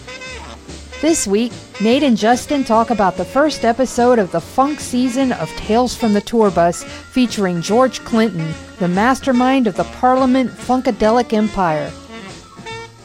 This 1.02 1.26
week, 1.26 1.52
Nate 1.82 2.02
and 2.02 2.16
Justin 2.16 2.64
talk 2.64 2.88
about 2.88 3.18
the 3.18 3.26
first 3.26 3.66
episode 3.66 4.18
of 4.18 4.32
the 4.32 4.40
funk 4.40 4.80
season 4.80 5.32
of 5.32 5.50
Tales 5.50 5.94
from 5.94 6.14
the 6.14 6.22
Tour 6.22 6.50
Bus 6.50 6.82
featuring 6.82 7.60
George 7.60 8.00
Clinton, 8.00 8.54
the 8.78 8.88
mastermind 8.88 9.66
of 9.66 9.76
the 9.76 9.84
Parliament 9.84 10.50
Funkadelic 10.50 11.34
Empire. 11.34 11.92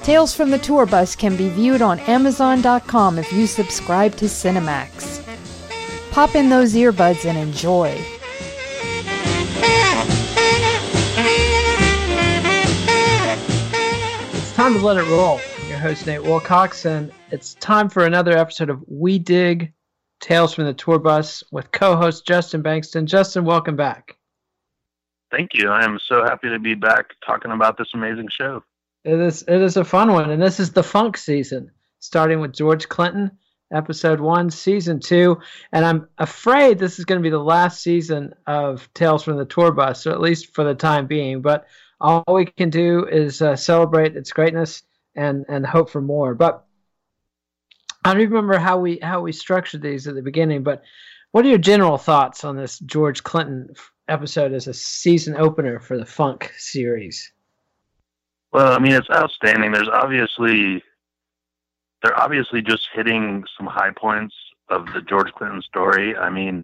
Tales 0.01 0.33
from 0.33 0.49
the 0.49 0.59
Tour 0.59 0.85
Bus 0.85 1.13
can 1.13 1.35
be 1.35 1.49
viewed 1.49 1.81
on 1.81 1.99
Amazon.com 2.01 3.19
if 3.19 3.33
you 3.33 3.47
subscribe 3.47 4.15
to 4.15 4.25
Cinemax. 4.25 5.26
Pop 6.17 6.33
in 6.33 6.49
those 6.49 6.73
earbuds 6.73 7.25
and 7.25 7.37
enjoy. 7.37 7.89
It's 14.33 14.53
time 14.55 14.73
to 14.73 14.79
let 14.79 14.97
it 14.97 15.07
roll. 15.11 15.39
I'm 15.61 15.69
your 15.69 15.77
host, 15.77 16.07
Nate 16.07 16.23
Wilcox, 16.23 16.87
and 16.87 17.11
it's 17.29 17.53
time 17.53 17.87
for 17.87 18.03
another 18.03 18.35
episode 18.35 18.71
of 18.71 18.83
We 18.87 19.19
Dig 19.19 19.73
Tales 20.19 20.55
from 20.55 20.65
the 20.65 20.73
Tour 20.73 20.97
Bus 20.97 21.43
with 21.51 21.71
co 21.71 21.95
host 21.95 22.25
Justin 22.25 22.63
Bankston. 22.63 23.05
Justin, 23.05 23.45
welcome 23.45 23.75
back. 23.75 24.17
Thank 25.29 25.51
you. 25.53 25.69
I 25.69 25.85
am 25.85 25.99
so 26.03 26.23
happy 26.23 26.49
to 26.49 26.57
be 26.57 26.73
back 26.73 27.11
talking 27.23 27.51
about 27.51 27.77
this 27.77 27.89
amazing 27.93 28.29
show. 28.31 28.63
It 29.03 29.19
is 29.19 29.43
it 29.43 29.61
is 29.61 29.77
a 29.77 29.85
fun 29.85 30.11
one, 30.11 30.31
and 30.31 30.41
this 30.41 30.59
is 30.59 30.71
the 30.71 30.81
funk 30.81 31.15
season, 31.15 31.69
starting 31.99 32.39
with 32.39 32.55
George 32.55 32.89
Clinton, 32.89 33.37
episode 33.71 34.19
one, 34.19 34.49
season 34.49 34.99
two, 34.99 35.39
and 35.71 35.85
I'm 35.85 36.07
afraid 36.17 36.79
this 36.79 36.99
is 36.99 37.05
going 37.05 37.19
to 37.19 37.23
be 37.23 37.29
the 37.29 37.37
last 37.37 37.81
season 37.81 38.33
of 38.45 38.87
Tales 38.93 39.23
from 39.23 39.37
the 39.37 39.45
Tour 39.45 39.71
Bus, 39.71 40.07
or 40.07 40.11
at 40.11 40.21
least 40.21 40.53
for 40.53 40.63
the 40.63 40.75
time 40.75 41.07
being. 41.07 41.41
But 41.41 41.67
all 41.99 42.23
we 42.27 42.45
can 42.45 42.69
do 42.69 43.05
is 43.05 43.41
uh, 43.41 43.55
celebrate 43.55 44.15
its 44.15 44.31
greatness 44.31 44.83
and 45.15 45.45
and 45.49 45.65
hope 45.65 45.89
for 45.89 46.01
more. 46.01 46.35
But 46.35 46.65
I 48.05 48.13
don't 48.13 48.23
remember 48.23 48.57
how 48.57 48.79
we 48.79 48.99
how 49.01 49.21
we 49.21 49.31
structured 49.31 49.81
these 49.81 50.07
at 50.07 50.15
the 50.15 50.21
beginning. 50.21 50.63
But 50.63 50.83
what 51.31 51.45
are 51.45 51.49
your 51.49 51.57
general 51.57 51.97
thoughts 51.97 52.43
on 52.43 52.55
this 52.55 52.79
George 52.79 53.23
Clinton 53.23 53.73
episode 54.07 54.53
as 54.53 54.67
a 54.67 54.73
season 54.73 55.35
opener 55.35 55.79
for 55.79 55.97
the 55.97 56.05
Funk 56.05 56.53
series? 56.57 57.31
Well, 58.53 58.73
I 58.73 58.79
mean, 58.79 58.93
it's 58.93 59.09
outstanding. 59.09 59.71
There's 59.71 59.89
obviously 59.89 60.81
they're 62.01 62.19
obviously 62.19 62.61
just 62.61 62.87
hitting 62.93 63.43
some 63.57 63.67
high 63.67 63.91
points 63.91 64.35
of 64.69 64.85
the 64.93 65.01
George 65.01 65.31
Clinton 65.33 65.61
story. 65.61 66.15
I 66.15 66.29
mean, 66.29 66.63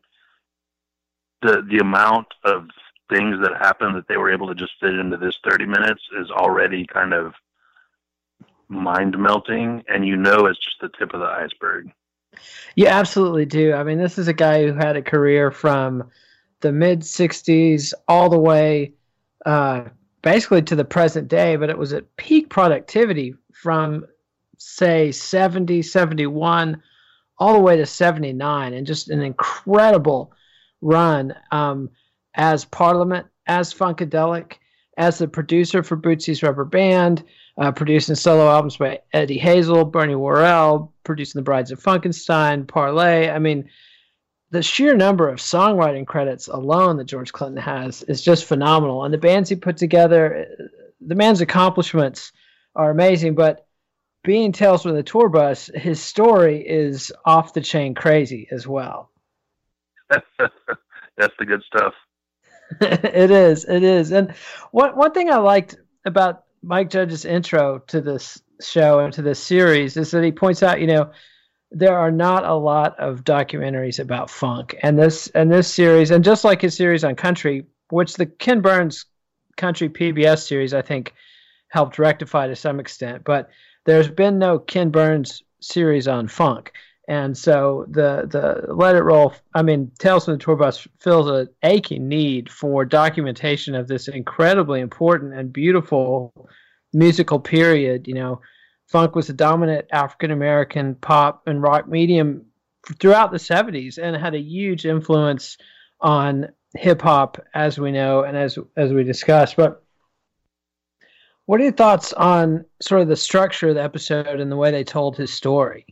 the 1.41 1.65
the 1.69 1.79
amount 1.79 2.27
of 2.43 2.67
things 3.09 3.39
that 3.41 3.57
happened 3.57 3.95
that 3.95 4.07
they 4.07 4.17
were 4.17 4.31
able 4.31 4.47
to 4.47 4.55
just 4.55 4.73
fit 4.79 4.95
into 4.95 5.17
this 5.17 5.37
30 5.43 5.65
minutes 5.65 6.01
is 6.19 6.31
already 6.31 6.85
kind 6.85 7.13
of 7.13 7.33
mind 8.69 9.17
melting 9.17 9.83
and 9.87 10.07
you 10.07 10.15
know 10.15 10.45
it's 10.45 10.57
just 10.57 10.79
the 10.81 10.89
tip 10.97 11.13
of 11.13 11.19
the 11.19 11.27
iceberg. 11.27 11.91
You 12.75 12.87
absolutely 12.87 13.45
do. 13.45 13.73
I 13.73 13.83
mean, 13.83 13.99
this 13.99 14.17
is 14.17 14.27
a 14.27 14.33
guy 14.33 14.65
who 14.65 14.73
had 14.73 14.97
a 14.97 15.01
career 15.01 15.51
from 15.51 16.09
the 16.61 16.71
mid 16.71 17.01
60s 17.01 17.93
all 18.07 18.29
the 18.29 18.39
way 18.39 18.93
uh, 19.45 19.83
basically 20.21 20.61
to 20.63 20.75
the 20.75 20.85
present 20.85 21.27
day, 21.27 21.55
but 21.55 21.69
it 21.69 21.77
was 21.77 21.93
at 21.93 22.15
peak 22.15 22.49
productivity 22.49 23.35
from 23.53 24.05
say 24.63 25.11
70, 25.11 25.81
71, 25.81 26.81
all 27.37 27.53
the 27.53 27.59
way 27.59 27.75
to 27.77 27.85
79, 27.85 28.73
and 28.73 28.87
just 28.87 29.09
an 29.09 29.21
incredible 29.21 30.31
run 30.81 31.35
um, 31.51 31.89
as 32.35 32.65
Parliament, 32.65 33.27
as 33.47 33.73
Funkadelic, 33.73 34.53
as 34.97 35.17
the 35.17 35.27
producer 35.27 35.83
for 35.83 35.97
Bootsy's 35.97 36.43
Rubber 36.43 36.65
Band, 36.65 37.23
uh, 37.57 37.71
producing 37.71 38.15
solo 38.15 38.49
albums 38.49 38.77
by 38.77 39.01
Eddie 39.11 39.37
Hazel, 39.37 39.85
Bernie 39.85 40.15
Worrell, 40.15 40.93
producing 41.03 41.39
The 41.39 41.43
Brides 41.43 41.71
of 41.71 41.81
Funkenstein, 41.81 42.67
Parlet. 42.67 43.29
I 43.29 43.39
mean, 43.39 43.69
the 44.51 44.61
sheer 44.61 44.95
number 44.95 45.29
of 45.29 45.39
songwriting 45.39 46.05
credits 46.05 46.47
alone 46.47 46.97
that 46.97 47.05
George 47.05 47.33
Clinton 47.33 47.61
has 47.61 48.03
is 48.03 48.21
just 48.21 48.45
phenomenal. 48.45 49.03
And 49.03 49.13
the 49.13 49.17
bands 49.17 49.49
he 49.49 49.55
put 49.55 49.77
together, 49.77 50.45
the 51.01 51.15
man's 51.15 51.41
accomplishments 51.41 52.31
are 52.75 52.91
amazing, 52.91 53.35
but 53.35 53.67
being 54.23 54.51
Tales 54.51 54.83
from 54.83 54.95
the 54.95 55.03
Tour 55.03 55.29
Bus, 55.29 55.69
his 55.75 56.01
story 56.01 56.65
is 56.65 57.11
off 57.25 57.53
the 57.53 57.61
chain 57.61 57.93
crazy 57.93 58.47
as 58.51 58.67
well. 58.67 59.11
That's 60.09 61.33
the 61.37 61.45
good 61.45 61.63
stuff. 61.63 61.93
it 62.81 63.31
is. 63.31 63.65
It 63.65 63.83
is. 63.83 64.11
And 64.11 64.33
one 64.71 64.95
one 64.95 65.11
thing 65.11 65.29
I 65.29 65.37
liked 65.37 65.75
about 66.05 66.43
Mike 66.61 66.89
Judge's 66.89 67.25
intro 67.25 67.79
to 67.87 68.01
this 68.01 68.41
show 68.61 68.99
and 68.99 69.13
to 69.13 69.21
this 69.21 69.39
series 69.39 69.97
is 69.97 70.11
that 70.11 70.23
he 70.23 70.31
points 70.31 70.63
out, 70.63 70.79
you 70.79 70.87
know, 70.87 71.11
there 71.71 71.97
are 71.97 72.11
not 72.11 72.45
a 72.45 72.53
lot 72.53 72.97
of 72.99 73.23
documentaries 73.23 73.99
about 73.99 74.29
funk, 74.29 74.75
and 74.81 74.97
this 74.97 75.27
and 75.29 75.51
this 75.51 75.73
series, 75.73 76.11
and 76.11 76.23
just 76.23 76.43
like 76.43 76.61
his 76.61 76.75
series 76.75 77.03
on 77.03 77.15
country, 77.15 77.65
which 77.89 78.13
the 78.13 78.27
Ken 78.27 78.61
Burns 78.61 79.05
Country 79.57 79.89
PBS 79.89 80.47
series, 80.47 80.73
I 80.73 80.81
think, 80.81 81.13
helped 81.67 81.99
rectify 81.99 82.47
to 82.47 82.55
some 82.55 82.79
extent, 82.79 83.23
but 83.23 83.49
there's 83.85 84.09
been 84.09 84.39
no 84.39 84.59
Ken 84.59 84.89
Burns 84.89 85.43
series 85.61 86.07
on 86.07 86.27
funk. 86.27 86.73
And 87.07 87.37
so 87.37 87.85
the 87.89 88.27
the 88.29 88.73
Let 88.73 88.95
It 88.95 89.03
Roll, 89.03 89.33
I 89.53 89.61
mean, 89.61 89.91
Tales 89.99 90.25
from 90.25 90.35
the 90.35 90.43
Tour 90.43 90.55
Bus 90.55 90.87
fills 91.01 91.29
an 91.29 91.49
aching 91.61 92.07
need 92.07 92.49
for 92.49 92.85
documentation 92.85 93.75
of 93.75 93.87
this 93.87 94.07
incredibly 94.07 94.79
important 94.79 95.33
and 95.33 95.51
beautiful 95.51 96.47
musical 96.93 97.39
period. 97.39 98.07
You 98.07 98.13
know, 98.13 98.41
funk 98.87 99.15
was 99.15 99.29
a 99.29 99.33
dominant 99.33 99.87
African 99.91 100.31
American 100.31 100.95
pop 100.95 101.43
and 101.45 101.61
rock 101.61 101.89
medium 101.89 102.45
throughout 102.99 103.31
the 103.31 103.37
70s 103.37 103.97
and 103.97 104.15
had 104.15 104.35
a 104.35 104.39
huge 104.39 104.85
influence 104.85 105.57
on 105.99 106.49
hip 106.75 107.01
hop, 107.01 107.45
as 107.53 107.77
we 107.77 107.91
know 107.91 108.23
and 108.23 108.37
as 108.37 108.57
as 108.77 108.93
we 108.93 109.03
discussed. 109.03 109.57
But 109.57 109.82
what 111.45 111.59
are 111.59 111.63
your 111.63 111.73
thoughts 111.73 112.13
on 112.13 112.65
sort 112.81 113.01
of 113.01 113.07
the 113.07 113.15
structure 113.15 113.69
of 113.69 113.75
the 113.75 113.83
episode 113.83 114.39
and 114.39 114.51
the 114.51 114.57
way 114.57 114.71
they 114.71 114.83
told 114.83 115.17
his 115.17 115.33
story? 115.33 115.85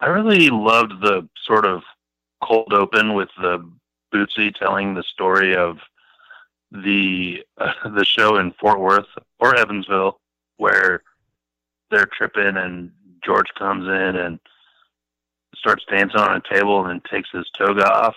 I 0.00 0.06
really 0.06 0.48
loved 0.50 1.00
the 1.00 1.28
sort 1.44 1.64
of 1.64 1.82
cold 2.42 2.72
open 2.72 3.14
with 3.14 3.28
the 3.40 3.68
Bootsy 4.14 4.54
telling 4.54 4.94
the 4.94 5.02
story 5.02 5.56
of 5.56 5.78
the 6.70 7.44
uh, 7.58 7.72
the 7.90 8.04
show 8.04 8.36
in 8.36 8.52
Fort 8.60 8.80
Worth 8.80 9.06
or 9.40 9.56
Evansville 9.56 10.20
where 10.58 11.02
they're 11.90 12.06
tripping 12.06 12.56
and 12.56 12.92
George 13.24 13.48
comes 13.58 13.86
in 13.86 14.16
and 14.16 14.38
starts 15.56 15.84
dancing 15.90 16.20
on 16.20 16.36
a 16.36 16.54
table 16.54 16.80
and 16.80 16.90
then 16.90 17.02
takes 17.10 17.30
his 17.32 17.46
toga 17.56 17.90
off 17.90 18.14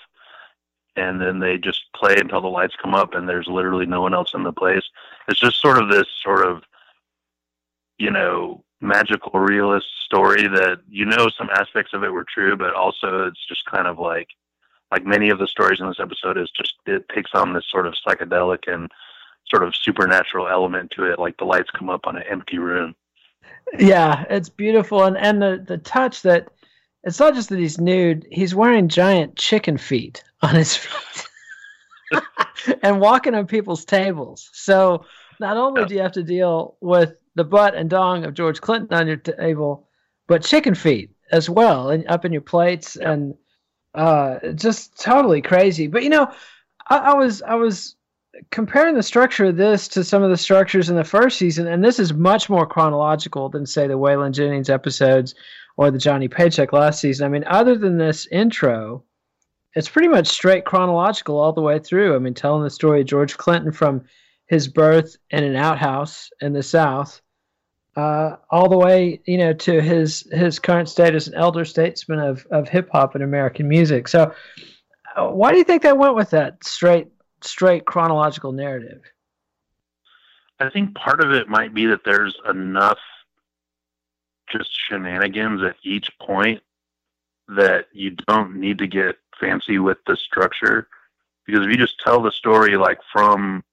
and 0.95 1.21
then 1.21 1.39
they 1.39 1.57
just 1.57 1.83
play 1.95 2.15
until 2.17 2.41
the 2.41 2.47
lights 2.47 2.75
come 2.81 2.93
up 2.93 3.13
and 3.13 3.27
there's 3.27 3.47
literally 3.47 3.85
no 3.85 4.01
one 4.01 4.13
else 4.13 4.33
in 4.33 4.43
the 4.43 4.51
place. 4.51 4.83
It's 5.27 5.39
just 5.39 5.61
sort 5.61 5.81
of 5.81 5.89
this 5.89 6.07
sort 6.23 6.45
of 6.45 6.63
you 8.01 8.09
know, 8.09 8.63
magical 8.81 9.39
realist 9.39 9.85
story 10.03 10.47
that 10.47 10.79
you 10.89 11.05
know 11.05 11.29
some 11.29 11.51
aspects 11.51 11.93
of 11.93 12.03
it 12.03 12.09
were 12.09 12.25
true, 12.27 12.57
but 12.57 12.73
also 12.73 13.27
it's 13.27 13.47
just 13.47 13.63
kind 13.65 13.85
of 13.87 13.99
like 13.99 14.27
like 14.91 15.05
many 15.05 15.29
of 15.29 15.37
the 15.37 15.45
stories 15.45 15.79
in 15.79 15.87
this 15.87 15.99
episode 15.99 16.35
is 16.35 16.49
just 16.49 16.73
it 16.87 17.07
takes 17.09 17.29
on 17.35 17.53
this 17.53 17.65
sort 17.69 17.85
of 17.85 17.93
psychedelic 18.05 18.63
and 18.67 18.89
sort 19.47 19.63
of 19.63 19.75
supernatural 19.75 20.47
element 20.47 20.89
to 20.91 21.05
it, 21.05 21.19
like 21.19 21.37
the 21.37 21.45
lights 21.45 21.69
come 21.77 21.91
up 21.91 22.07
on 22.07 22.17
an 22.17 22.23
empty 22.27 22.57
room. 22.57 22.95
Yeah, 23.77 24.25
it's 24.31 24.49
beautiful, 24.49 25.03
and 25.03 25.15
and 25.15 25.39
the 25.39 25.63
the 25.65 25.77
touch 25.77 26.23
that 26.23 26.49
it's 27.03 27.19
not 27.19 27.33
just 27.33 27.49
that 27.49 27.59
he's 27.59 27.79
nude; 27.79 28.27
he's 28.31 28.55
wearing 28.55 28.87
giant 28.87 29.35
chicken 29.35 29.77
feet 29.77 30.23
on 30.41 30.55
his 30.55 30.75
feet 30.75 31.27
and 32.83 32.99
walking 32.99 33.35
on 33.35 33.47
people's 33.47 33.85
tables. 33.85 34.49
So 34.53 35.05
not 35.39 35.57
only 35.57 35.85
do 35.85 35.95
you 35.95 36.01
have 36.01 36.11
to 36.13 36.23
deal 36.23 36.77
with 36.81 37.15
the 37.35 37.43
butt 37.43 37.75
and 37.75 37.89
dong 37.89 38.25
of 38.25 38.33
George 38.33 38.61
Clinton 38.61 38.95
on 38.97 39.07
your 39.07 39.17
table, 39.17 39.87
but 40.27 40.43
chicken 40.43 40.75
feet 40.75 41.11
as 41.31 41.49
well, 41.49 41.89
and 41.89 42.07
up 42.07 42.25
in 42.25 42.31
your 42.31 42.41
plates, 42.41 42.95
and 42.95 43.35
uh, 43.95 44.39
just 44.55 44.99
totally 44.99 45.41
crazy. 45.41 45.87
But 45.87 46.03
you 46.03 46.09
know, 46.09 46.31
I, 46.87 46.97
I 46.97 47.13
was 47.15 47.41
I 47.41 47.55
was 47.55 47.95
comparing 48.49 48.95
the 48.95 49.03
structure 49.03 49.45
of 49.45 49.57
this 49.57 49.87
to 49.89 50.03
some 50.03 50.23
of 50.23 50.29
the 50.29 50.37
structures 50.37 50.89
in 50.89 50.95
the 50.95 51.03
first 51.03 51.37
season, 51.37 51.67
and 51.67 51.83
this 51.83 51.99
is 51.99 52.13
much 52.13 52.49
more 52.49 52.65
chronological 52.65 53.49
than 53.49 53.65
say 53.65 53.87
the 53.87 53.97
Waylon 53.97 54.31
Jennings 54.31 54.69
episodes 54.69 55.35
or 55.77 55.91
the 55.91 55.97
Johnny 55.97 56.27
Paycheck 56.27 56.73
last 56.73 56.99
season. 56.99 57.25
I 57.25 57.29
mean, 57.29 57.43
other 57.47 57.77
than 57.77 57.97
this 57.97 58.27
intro, 58.27 59.03
it's 59.75 59.89
pretty 59.89 60.07
much 60.07 60.27
straight 60.27 60.65
chronological 60.65 61.37
all 61.37 61.53
the 61.53 61.61
way 61.61 61.79
through. 61.79 62.15
I 62.15 62.19
mean, 62.19 62.33
telling 62.33 62.63
the 62.63 62.69
story 62.69 63.01
of 63.01 63.07
George 63.07 63.37
Clinton 63.37 63.71
from 63.71 64.03
his 64.47 64.67
birth 64.67 65.15
in 65.29 65.43
an 65.43 65.55
outhouse 65.55 66.29
in 66.41 66.53
the 66.53 66.63
South, 66.63 67.21
uh, 67.95 68.35
all 68.49 68.69
the 68.69 68.77
way, 68.77 69.21
you 69.25 69.37
know, 69.37 69.53
to 69.53 69.81
his 69.81 70.27
his 70.31 70.59
current 70.59 70.87
state 70.89 71.15
as 71.15 71.27
an 71.27 71.35
elder 71.35 71.65
statesman 71.65 72.19
of 72.19 72.45
of 72.51 72.69
hip 72.69 72.89
hop 72.91 73.15
and 73.15 73.23
American 73.23 73.67
music. 73.67 74.07
So, 74.07 74.33
uh, 75.15 75.27
why 75.27 75.51
do 75.51 75.57
you 75.57 75.63
think 75.63 75.83
they 75.83 75.93
went 75.93 76.15
with 76.15 76.29
that 76.31 76.63
straight 76.63 77.07
straight 77.41 77.85
chronological 77.85 78.51
narrative? 78.51 79.01
I 80.59 80.69
think 80.69 80.95
part 80.95 81.21
of 81.21 81.31
it 81.31 81.47
might 81.47 81.73
be 81.73 81.87
that 81.87 82.03
there's 82.05 82.37
enough 82.47 82.99
just 84.51 84.69
shenanigans 84.87 85.63
at 85.63 85.75
each 85.83 86.09
point 86.19 86.61
that 87.47 87.87
you 87.93 88.11
don't 88.11 88.55
need 88.55 88.77
to 88.77 88.87
get 88.87 89.15
fancy 89.39 89.79
with 89.79 89.97
the 90.05 90.15
structure. 90.15 90.87
Because 91.45 91.65
if 91.65 91.71
you 91.71 91.77
just 91.77 91.99
tell 91.99 92.21
the 92.21 92.31
story 92.31 92.77
like 92.77 92.99
from 93.11 93.63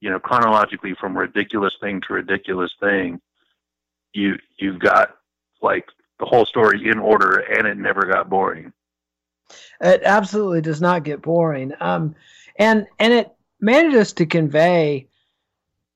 you 0.00 0.10
know 0.10 0.18
chronologically 0.18 0.94
from 0.94 1.16
ridiculous 1.16 1.74
thing 1.80 2.00
to 2.02 2.12
ridiculous 2.12 2.74
thing 2.78 3.20
you 4.12 4.38
you've 4.58 4.78
got 4.78 5.16
like 5.62 5.86
the 6.20 6.26
whole 6.26 6.44
story 6.44 6.88
in 6.88 6.98
order 6.98 7.38
and 7.38 7.66
it 7.66 7.78
never 7.78 8.04
got 8.04 8.28
boring. 8.28 8.72
It 9.80 10.02
absolutely 10.04 10.60
does 10.60 10.80
not 10.80 11.04
get 11.04 11.22
boring. 11.22 11.72
Um 11.80 12.14
and 12.56 12.86
and 12.98 13.12
it 13.12 13.34
manages 13.60 14.12
to 14.14 14.26
convey 14.26 15.08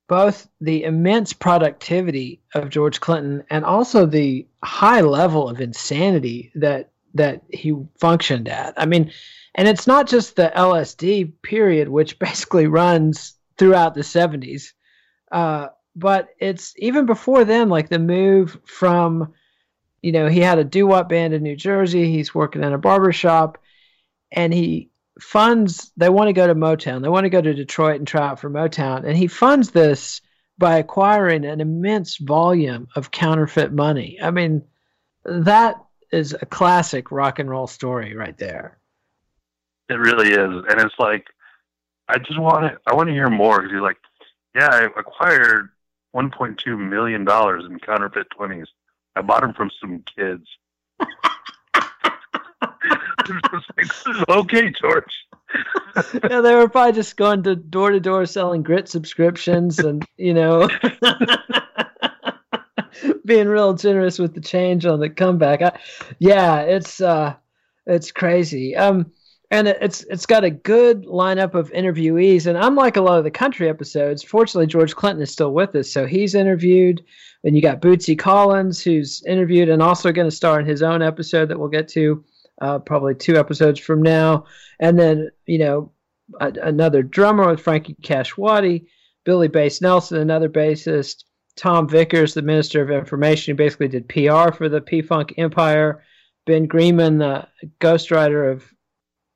both 0.08 0.49
the 0.60 0.84
immense 0.84 1.32
productivity 1.34 2.40
of 2.55 2.70
George 2.70 2.99
Clinton 2.99 3.44
and 3.50 3.64
also 3.64 4.06
the 4.06 4.46
high 4.64 5.02
level 5.02 5.49
of 5.49 5.60
insanity 5.60 6.50
that 6.55 6.90
that 7.14 7.43
he 7.50 7.75
functioned 7.99 8.49
at. 8.49 8.75
I 8.76 8.87
mean, 8.87 9.12
and 9.55 9.69
it's 9.69 9.87
not 9.87 10.08
just 10.08 10.37
the 10.37 10.52
LSD 10.55 11.32
period, 11.43 11.88
which 11.88 12.19
basically 12.20 12.66
runs 12.66 13.34
throughout 13.58 13.94
the 13.94 14.02
70s, 14.02 14.72
uh, 15.32 15.69
but 15.96 16.28
it's 16.38 16.75
even 16.78 17.06
before 17.06 17.44
then, 17.44 17.69
like 17.69 17.88
the 17.88 17.99
move 17.99 18.56
from, 18.64 19.32
you 20.00 20.12
know, 20.12 20.28
he 20.28 20.38
had 20.38 20.58
a 20.58 20.64
doo 20.64 20.87
wop 20.87 21.08
band 21.08 21.34
in 21.34 21.43
New 21.43 21.56
Jersey, 21.56 22.11
he's 22.11 22.34
working 22.34 22.62
in 22.62 22.72
a 22.72 22.78
barber 22.78 23.12
shop, 23.12 23.58
and 24.31 24.54
he 24.54 24.90
funds, 25.20 25.93
they 25.97 26.09
want 26.09 26.29
to 26.29 26.32
go 26.32 26.47
to 26.47 26.55
Motown, 26.55 27.03
they 27.03 27.09
want 27.09 27.25
to 27.25 27.31
go 27.31 27.41
to 27.41 27.55
Detroit 27.55 27.97
and 27.97 28.06
try 28.06 28.29
out 28.29 28.41
for 28.41 28.50
Motown, 28.50 29.05
and 29.05 29.17
he 29.17 29.26
funds 29.26 29.70
this 29.70 30.20
by 30.59 30.79
acquiring 30.79 31.44
an 31.44 31.61
immense 31.61 32.17
volume 32.17 32.88
of 32.97 33.11
counterfeit 33.11 33.73
money. 33.73 34.19
I 34.20 34.31
mean, 34.31 34.65
that 35.25 35.76
is 36.11 36.37
a 36.41 36.47
classic 36.47 37.11
rock 37.12 37.38
and 37.38 37.49
roll 37.49 37.67
story 37.67 38.15
right 38.15 38.37
there. 38.37 38.79
It 39.88 39.94
really 39.94 40.31
is, 40.31 40.65
and 40.69 40.81
it's 40.81 40.99
like 40.99 41.26
I 42.09 42.19
just 42.19 42.38
want 42.38 42.73
to 42.73 42.79
I 42.87 42.94
want 42.94 43.09
to 43.09 43.14
hear 43.14 43.31
more 43.31 43.59
because 43.59 43.73
you're 43.73 43.82
like, 43.82 43.99
yeah, 44.55 44.69
I 44.69 44.85
acquired 44.99 45.71
1.2 46.14 46.79
million 46.79 47.25
dollars 47.25 47.64
in 47.64 47.79
counterfeit 47.79 48.29
twenties. 48.31 48.67
I 49.17 49.23
bought 49.23 49.43
them 49.43 49.55
from 49.55 49.71
some 49.81 50.03
kids. 50.17 50.47
okay, 54.28 54.70
George. 54.70 55.26
yeah, 56.31 56.40
they 56.40 56.55
were 56.55 56.69
probably 56.69 56.93
just 56.93 57.16
going 57.16 57.43
to 57.43 57.56
door 57.56 57.90
to 57.90 58.00
door 58.00 58.26
selling 58.26 58.62
grit 58.62 58.88
subscriptions 58.88 59.78
and 59.78 60.05
you 60.16 60.34
know 60.34 60.69
being 63.25 63.49
real 63.49 63.75
generous 63.75 64.19
with 64.19 64.34
the 64.34 64.40
change 64.40 64.84
on 64.84 65.00
the 65.00 65.08
comeback. 65.08 65.62
I, 65.62 65.78
yeah, 66.19 66.60
it's 66.60 67.00
uh, 67.00 67.34
it's 67.87 68.12
crazy. 68.12 68.76
Um, 68.76 69.12
and 69.50 69.69
it, 69.69 69.78
it's 69.81 70.02
it's 70.04 70.26
got 70.26 70.44
a 70.44 70.50
good 70.50 71.04
lineup 71.04 71.54
of 71.54 71.72
interviewees. 71.72 72.46
And 72.46 72.58
unlike 72.58 72.96
a 72.96 73.00
lot 73.00 73.19
of 73.19 73.25
the 73.25 73.31
country 73.31 73.69
episodes, 73.69 74.22
fortunately 74.22 74.66
George 74.66 74.94
Clinton 74.94 75.22
is 75.22 75.31
still 75.31 75.52
with 75.52 75.75
us, 75.75 75.90
so 75.90 76.06
he's 76.06 76.34
interviewed. 76.34 77.04
And 77.44 77.54
you 77.54 77.62
got 77.62 77.81
Bootsy 77.81 78.19
Collins, 78.19 78.82
who's 78.82 79.22
interviewed 79.25 79.69
and 79.69 79.81
also 79.81 80.11
going 80.11 80.28
to 80.28 80.34
star 80.34 80.58
in 80.58 80.66
his 80.66 80.82
own 80.82 81.02
episode 81.02 81.49
that 81.49 81.58
we'll 81.58 81.69
get 81.69 81.87
to 81.90 82.25
uh, 82.60 82.78
probably 82.81 83.14
two 83.14 83.37
episodes 83.37 83.81
from 83.81 84.02
now. 84.02 84.44
And 84.81 84.99
then 84.99 85.31
you 85.46 85.58
know 85.58 85.93
a, 86.40 86.52
another 86.62 87.02
drummer 87.02 87.49
with 87.49 87.60
Frankie 87.60 87.96
Kash 88.02 88.37
Waddy, 88.37 88.87
Billy 89.25 89.49
Bass 89.49 89.81
Nelson, 89.81 90.19
another 90.19 90.49
bassist. 90.49 91.25
Tom 91.56 91.88
Vickers, 91.88 92.34
the 92.34 92.43
Minister 92.43 92.81
of 92.81 92.90
Information, 92.93 93.50
who 93.50 93.56
basically 93.56 93.88
did 93.88 94.08
PR 94.08 94.52
for 94.52 94.69
the 94.69 94.81
P 94.81 95.02
Funk 95.02 95.34
Empire. 95.37 96.05
Ben 96.46 96.66
Greenman, 96.66 97.19
the 97.19 97.46
ghostwriter 97.81 98.50
of 98.50 98.64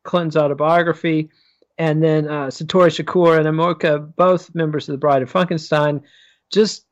Clinton's 0.04 0.36
autobiography. 0.36 1.30
And 1.78 2.02
then 2.02 2.28
uh, 2.28 2.46
Satoshi 2.46 3.04
Shakur 3.04 3.38
and 3.38 3.46
Amoka, 3.46 4.14
both 4.16 4.54
members 4.54 4.88
of 4.88 4.94
the 4.94 4.98
Bride 4.98 5.22
of 5.22 5.32
Funkenstein, 5.32 6.02
just, 6.52 6.86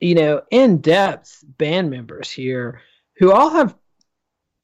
you 0.00 0.14
know, 0.14 0.42
in 0.50 0.78
depth 0.78 1.44
band 1.56 1.90
members 1.90 2.30
here 2.30 2.82
who 3.16 3.32
all 3.32 3.50
have 3.50 3.74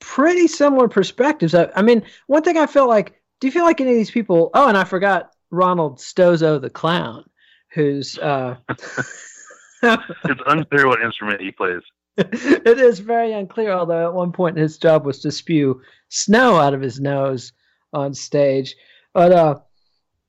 pretty 0.04 0.46
similar 0.46 0.87
perspectives. 0.87 1.54
I, 1.54 1.70
I 1.75 1.82
mean, 1.82 2.02
one 2.26 2.42
thing 2.42 2.58
I 2.58 2.66
feel 2.66 2.87
like, 2.87 3.20
do 3.40 3.46
you 3.46 3.52
feel 3.52 3.64
like 3.64 3.80
any 3.80 3.90
of 3.90 3.96
these 3.96 4.11
people? 4.11 4.50
Oh, 4.52 4.68
and 4.68 4.76
I 4.76 4.84
forgot 4.84 5.32
Ronald 5.50 5.99
Stozo 5.99 6.61
the 6.61 6.70
clown, 6.70 7.25
who's. 7.70 8.18
Uh, 8.18 8.56
it's 8.68 10.42
unclear 10.46 10.87
what 10.87 11.02
instrument 11.02 11.40
he 11.40 11.50
plays. 11.50 11.80
it 12.18 12.78
is 12.78 12.99
very 12.99 13.32
unclear, 13.32 13.73
although 13.73 14.06
at 14.06 14.14
one 14.14 14.30
point 14.30 14.58
his 14.58 14.78
job 14.78 15.06
was 15.06 15.20
to 15.20 15.32
spew 15.32 15.80
snow 16.11 16.56
out 16.56 16.75
of 16.75 16.82
his 16.82 17.00
nose 17.00 17.52
on 17.92 18.12
stage. 18.12 18.76
But 19.14 19.32
uh, 19.32 19.58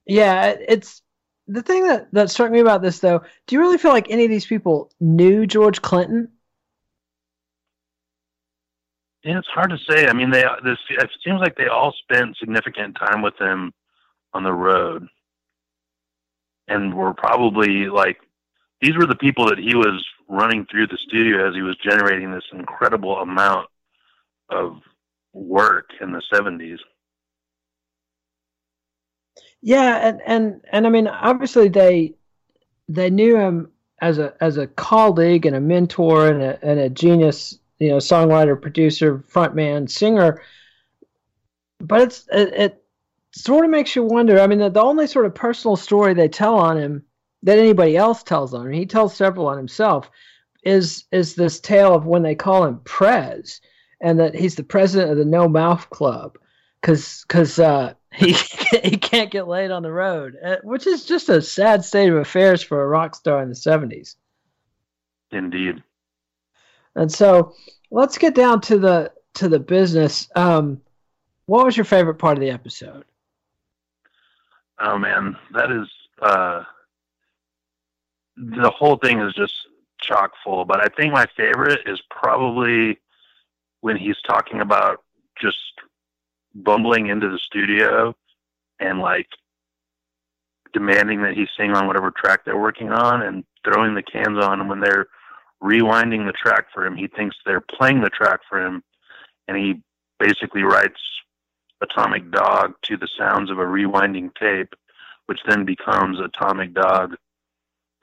yeah, 0.08 0.56
it's 0.68 1.02
the 1.48 1.62
thing 1.62 1.84
that, 1.84 2.12
that 2.14 2.32
struck 2.32 2.50
me 2.50 2.62
about 2.62 2.82
this 2.82 3.00
though. 3.00 3.22
Do 3.46 3.56
you 3.56 3.60
really 3.60 3.78
feel 3.78 3.92
like 3.92 4.10
any 4.10 4.24
of 4.24 4.32
these 4.32 4.48
people 4.48 4.92
knew 5.02 5.46
George 5.46 5.82
Clinton? 5.82 6.30
Yeah, 9.26 9.40
it's 9.40 9.48
hard 9.48 9.72
to 9.72 9.78
say. 9.90 10.06
I 10.06 10.14
mean, 10.14 10.30
they 10.30 10.44
this 10.64 10.78
it 10.90 11.10
seems 11.26 11.40
like 11.42 11.56
they 11.56 11.66
all 11.68 11.94
spent 12.04 12.38
significant 12.38 12.96
time 12.96 13.24
with 13.24 13.34
him 13.40 13.74
on 14.36 14.44
the 14.44 14.54
road, 14.54 15.08
and 16.68 16.94
were 16.94 17.16
probably 17.16 17.88
like 17.88 18.18
these 18.82 18.96
were 18.96 19.08
the 19.08 19.16
people 19.16 19.48
that 19.48 19.58
he 19.58 19.74
was 19.74 20.06
running 20.30 20.68
through 20.70 20.86
the 20.88 21.00
studio 21.08 21.50
as 21.50 21.56
he 21.56 21.64
was 21.64 21.76
generating 21.84 22.32
this 22.32 22.44
incredible 22.54 23.18
amount 23.18 23.68
of 24.50 24.78
work 25.34 25.90
in 26.02 26.12
the 26.12 26.22
70s. 26.32 26.78
Yeah, 29.62 30.08
and 30.08 30.22
and 30.28 30.62
and 30.72 30.86
I 30.86 30.90
mean 30.92 31.08
obviously 31.08 31.70
they 31.70 32.14
they 32.88 33.10
knew 33.10 33.38
him 33.38 33.72
as 34.00 34.20
a 34.20 34.36
as 34.40 34.58
a 34.58 34.68
colleague 34.68 35.48
and 35.48 35.56
a 35.56 35.62
mentor 35.62 36.30
and 36.30 36.44
a 36.44 36.64
and 36.64 36.80
a 36.80 36.90
genius, 36.90 37.58
you 37.80 37.90
know, 37.90 37.98
songwriter, 37.98 38.60
producer, 38.60 39.20
frontman, 39.20 39.90
singer. 39.90 40.42
But 41.80 42.02
it's 42.02 42.28
it, 42.32 42.54
it 42.54 42.86
sort 43.32 43.66
of 43.66 43.72
makes 43.72 43.96
you 43.96 44.04
wonder. 44.04 44.40
I 44.40 44.48
mean, 44.48 44.60
the, 44.60 44.70
the 44.70 44.82
only 44.82 45.08
sort 45.08 45.26
of 45.26 45.36
personal 45.36 45.76
story 45.76 46.14
they 46.14 46.30
tell 46.30 46.56
on 46.56 46.78
him 46.78 47.04
that 47.44 47.60
anybody 47.60 47.98
else 47.98 48.24
tells 48.24 48.54
on 48.54 48.68
him, 48.68 48.74
he 48.74 48.86
tells 48.86 49.16
several 49.16 49.48
on 49.48 49.58
himself, 49.58 50.10
is 50.64 51.06
is 51.12 51.36
this 51.36 51.60
tale 51.60 51.94
of 51.94 52.06
when 52.06 52.24
they 52.24 52.36
call 52.36 52.66
him 52.66 52.80
Prez, 52.86 53.62
and 54.02 54.20
that 54.20 54.36
he's 54.36 54.56
the 54.56 54.64
president 54.64 55.12
of 55.12 55.18
the 55.18 55.26
No 55.26 55.48
Mouth 55.48 55.90
Club, 55.90 56.38
because 56.82 57.24
because 57.28 57.60
uh, 57.60 57.94
he 58.14 58.34
he 58.82 58.98
can't 58.98 59.32
get 59.32 59.48
laid 59.48 59.72
on 59.72 59.84
the 59.84 59.92
road, 59.92 60.38
uh, 60.44 60.58
which 60.64 60.88
is 60.88 61.06
just 61.06 61.30
a 61.30 61.42
sad 61.42 61.84
state 61.84 62.10
of 62.10 62.16
affairs 62.16 62.64
for 62.64 62.82
a 62.82 62.88
rock 62.88 63.16
star 63.16 63.42
in 63.44 63.50
the 63.50 63.56
seventies. 63.56 64.16
Indeed. 65.32 65.84
And 66.96 67.12
so 67.12 67.54
let's 67.92 68.18
get 68.18 68.36
down 68.36 68.62
to 68.62 68.78
the 68.78 69.12
to 69.36 69.50
the 69.50 69.60
business. 69.60 70.30
Um, 70.36 70.82
what 71.46 71.66
was 71.66 71.78
your 71.78 71.86
favorite 71.86 72.16
part 72.16 72.38
of 72.38 72.42
the 72.42 72.50
episode? 72.50 73.06
Oh 74.80 74.98
man, 74.98 75.36
that 75.54 75.72
is 75.72 75.88
uh, 76.22 76.64
the 78.38 78.70
whole 78.70 78.98
thing 78.98 79.20
is 79.20 79.34
just 79.34 79.54
chock 80.02 80.32
full. 80.44 80.66
But 80.66 80.82
I 80.82 80.88
think 80.96 81.14
my 81.14 81.26
favorite 81.38 81.82
is 81.86 82.02
probably 82.10 83.00
when 83.82 83.98
he's 83.98 84.18
talking 84.28 84.62
about 84.62 85.04
just 85.42 85.58
bumbling 86.54 87.08
into 87.08 87.30
the 87.30 87.40
studio 87.40 88.16
and 88.80 89.00
like 89.00 89.28
demanding 90.74 91.22
that 91.22 91.34
he 91.34 91.48
sing 91.58 91.72
on 91.72 91.88
whatever 91.88 92.12
track 92.12 92.44
they're 92.44 92.58
working 92.58 92.92
on 92.92 93.22
and 93.22 93.44
throwing 93.64 93.96
the 93.96 94.04
cans 94.04 94.44
on 94.44 94.68
when 94.68 94.80
they're 94.80 95.08
rewinding 95.64 96.26
the 96.26 96.34
track 96.34 96.68
for 96.74 96.86
him 96.86 96.96
he 96.96 97.08
thinks 97.08 97.36
they're 97.46 97.62
playing 97.62 98.02
the 98.02 98.10
track 98.10 98.42
for 98.48 98.64
him 98.64 98.84
and 99.48 99.58
he 99.58 99.82
basically 100.20 100.64
writes 100.64 101.00
atomic 101.82 102.30
dog 102.32 102.74
to 102.82 102.98
the 102.98 103.08
sounds 103.18 103.50
of 103.50 103.60
a 103.60 103.64
rewinding 103.64 104.34
tape 104.36 104.74
which 105.28 105.40
then 105.48 105.66
becomes 105.66 106.20
atomic 106.20 106.74
dog 106.74 107.16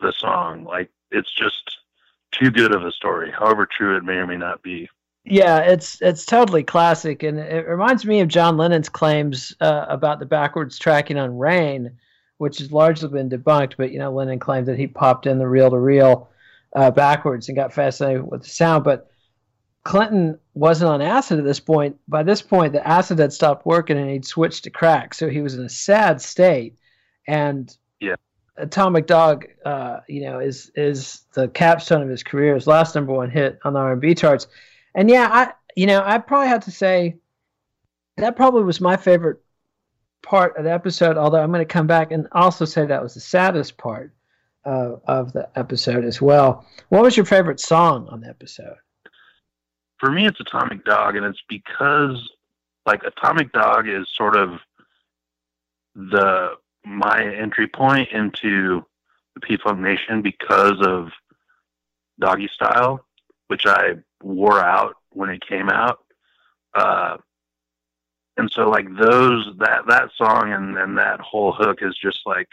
the 0.00 0.12
song 0.12 0.64
like 0.64 0.90
it's 1.10 1.32
just 1.34 1.78
too 2.32 2.50
good 2.50 2.74
of 2.74 2.84
a 2.84 2.92
story 2.92 3.30
however 3.30 3.66
true 3.66 3.96
it 3.96 4.04
may 4.04 4.14
or 4.14 4.26
may 4.26 4.36
not 4.36 4.62
be 4.62 4.88
yeah, 5.24 5.58
it's 5.58 6.02
it's 6.02 6.26
totally 6.26 6.64
classic, 6.64 7.22
and 7.22 7.38
it 7.38 7.66
reminds 7.68 8.04
me 8.04 8.20
of 8.20 8.28
John 8.28 8.56
Lennon's 8.56 8.88
claims 8.88 9.54
uh, 9.60 9.86
about 9.88 10.18
the 10.18 10.26
backwards 10.26 10.78
tracking 10.78 11.16
on 11.16 11.38
Rain, 11.38 11.92
which 12.38 12.58
has 12.58 12.72
largely 12.72 13.08
been 13.08 13.30
debunked. 13.30 13.74
But 13.76 13.92
you 13.92 14.00
know, 14.00 14.12
Lennon 14.12 14.40
claimed 14.40 14.66
that 14.66 14.78
he 14.78 14.88
popped 14.88 15.26
in 15.26 15.38
the 15.38 15.46
reel 15.46 15.70
to 15.70 15.78
reel 15.78 16.28
backwards 16.90 17.48
and 17.48 17.56
got 17.56 17.72
fascinated 17.72 18.30
with 18.30 18.42
the 18.42 18.48
sound. 18.48 18.84
But 18.84 19.08
Clinton 19.84 20.38
wasn't 20.54 20.90
on 20.90 21.02
acid 21.02 21.38
at 21.38 21.44
this 21.44 21.60
point. 21.60 21.96
By 22.08 22.22
this 22.22 22.42
point, 22.42 22.72
the 22.72 22.86
acid 22.86 23.18
had 23.18 23.32
stopped 23.32 23.66
working, 23.66 23.98
and 23.98 24.10
he'd 24.10 24.24
switched 24.24 24.64
to 24.64 24.70
crack, 24.70 25.14
so 25.14 25.28
he 25.28 25.40
was 25.40 25.54
in 25.54 25.64
a 25.64 25.68
sad 25.68 26.20
state. 26.20 26.76
And 27.26 27.74
yeah. 28.00 28.16
Atomic 28.56 29.06
Dog, 29.06 29.46
uh, 29.64 30.00
you 30.08 30.22
know, 30.22 30.38
is 30.38 30.70
is 30.74 31.22
the 31.34 31.48
capstone 31.48 32.02
of 32.02 32.08
his 32.08 32.22
career. 32.22 32.54
His 32.54 32.66
last 32.66 32.94
number 32.94 33.12
one 33.12 33.30
hit 33.30 33.58
on 33.64 33.72
the 33.72 33.80
R 33.80 33.92
and 33.92 34.00
B 34.00 34.14
charts 34.14 34.46
and 34.94 35.10
yeah, 35.10 35.28
I 35.30 35.52
you 35.76 35.86
know 35.86 36.02
I 36.04 36.18
probably 36.18 36.48
have 36.48 36.64
to 36.64 36.70
say 36.70 37.16
that 38.16 38.36
probably 38.36 38.64
was 38.64 38.80
my 38.80 38.96
favorite 38.96 39.40
part 40.22 40.56
of 40.56 40.64
the 40.64 40.72
episode. 40.72 41.16
Although 41.16 41.42
I'm 41.42 41.52
going 41.52 41.66
to 41.66 41.72
come 41.72 41.86
back 41.86 42.12
and 42.12 42.28
also 42.32 42.64
say 42.64 42.86
that 42.86 43.02
was 43.02 43.14
the 43.14 43.20
saddest 43.20 43.76
part 43.76 44.12
of, 44.64 45.00
of 45.06 45.32
the 45.32 45.48
episode 45.56 46.04
as 46.04 46.20
well. 46.20 46.66
What 46.88 47.02
was 47.02 47.16
your 47.16 47.26
favorite 47.26 47.60
song 47.60 48.08
on 48.08 48.20
the 48.20 48.28
episode? 48.28 48.76
For 49.98 50.10
me, 50.10 50.26
it's 50.26 50.40
Atomic 50.40 50.84
Dog, 50.84 51.16
and 51.16 51.24
it's 51.24 51.42
because 51.48 52.18
like 52.86 53.02
Atomic 53.04 53.52
Dog 53.52 53.88
is 53.88 54.06
sort 54.16 54.36
of 54.36 54.58
the 55.94 56.54
my 56.84 57.22
entry 57.22 57.68
point 57.68 58.08
into 58.10 58.84
the 59.34 59.40
P 59.40 59.56
Funk 59.56 59.78
Nation 59.78 60.22
because 60.22 60.80
of 60.80 61.10
Doggy 62.18 62.48
Style, 62.52 63.04
which 63.46 63.66
I 63.66 63.94
wore 64.22 64.60
out 64.60 64.94
when 65.10 65.30
it 65.30 65.46
came 65.46 65.68
out. 65.68 65.98
Uh, 66.74 67.18
and 68.36 68.50
so 68.50 68.68
like 68.68 68.86
those 68.96 69.46
that 69.58 69.86
that 69.88 70.10
song 70.16 70.52
and 70.52 70.76
and 70.78 70.98
that 70.98 71.20
whole 71.20 71.52
hook 71.52 71.78
is 71.82 71.96
just 71.96 72.20
like 72.26 72.48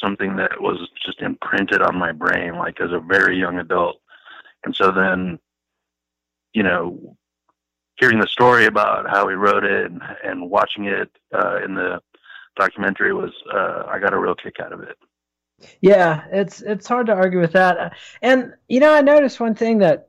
something 0.00 0.36
that 0.36 0.60
was 0.60 0.88
just 1.04 1.20
imprinted 1.20 1.82
on 1.82 1.96
my 1.96 2.12
brain 2.12 2.56
like 2.56 2.80
as 2.80 2.92
a 2.92 3.00
very 3.00 3.38
young 3.38 3.58
adult. 3.58 3.96
And 4.64 4.74
so 4.74 4.90
then, 4.90 5.38
you 6.52 6.62
know, 6.62 7.16
hearing 7.98 8.20
the 8.20 8.26
story 8.26 8.66
about 8.66 9.08
how 9.08 9.28
he 9.28 9.34
wrote 9.34 9.64
it 9.64 9.90
and, 9.90 10.02
and 10.24 10.50
watching 10.50 10.84
it 10.86 11.10
uh, 11.34 11.62
in 11.64 11.74
the 11.74 12.00
documentary 12.56 13.12
was 13.12 13.32
uh, 13.52 13.84
I 13.88 13.98
got 13.98 14.12
a 14.12 14.18
real 14.18 14.34
kick 14.34 14.60
out 14.60 14.72
of 14.72 14.80
it. 14.80 14.96
Yeah, 15.80 16.24
it's 16.30 16.60
it's 16.60 16.86
hard 16.86 17.06
to 17.06 17.14
argue 17.14 17.40
with 17.40 17.52
that. 17.52 17.94
And 18.20 18.52
you 18.68 18.80
know, 18.80 18.92
I 18.92 19.00
noticed 19.00 19.40
one 19.40 19.54
thing 19.54 19.78
that 19.78 20.08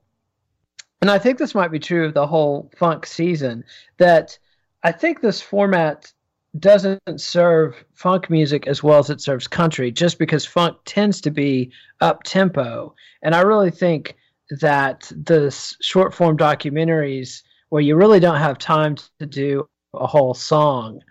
and 1.01 1.12
I 1.12 1.20
think 1.20 1.38
this 1.38 1.56
might 1.56 1.72
be 1.72 1.79
true 1.79 2.06
of 2.06 2.13
the 2.13 2.27
whole 2.27 2.72
funk 2.77 3.06
season, 3.06 3.63
that 3.98 4.38
I 4.84 4.91
think 4.91 5.22
this 5.22 5.41
format 5.41 6.12
doesn't 6.59 7.01
serve 7.17 7.83
funk 7.93 8.29
music 8.29 8.67
as 8.67 8.83
well 8.83 8.99
as 8.99 9.09
it 9.09 9.21
serves 9.21 9.47
country, 9.47 9.91
just 9.91 10.19
because 10.19 10.45
funk 10.45 10.77
tends 10.85 11.21
to 11.21 11.31
be 11.31 11.71
up 12.01 12.23
tempo. 12.23 12.93
And 13.21 13.35
I 13.35 13.41
really 13.41 13.71
think 13.71 14.15
that 14.61 15.11
the 15.11 15.51
short 15.81 16.13
form 16.13 16.37
documentaries 16.37 17.43
where 17.69 17.81
you 17.81 17.95
really 17.95 18.19
don't 18.19 18.39
have 18.39 18.57
time 18.57 18.95
to 19.19 19.25
do 19.25 19.67
a 19.93 20.07
whole 20.07 20.33
song, 20.33 21.01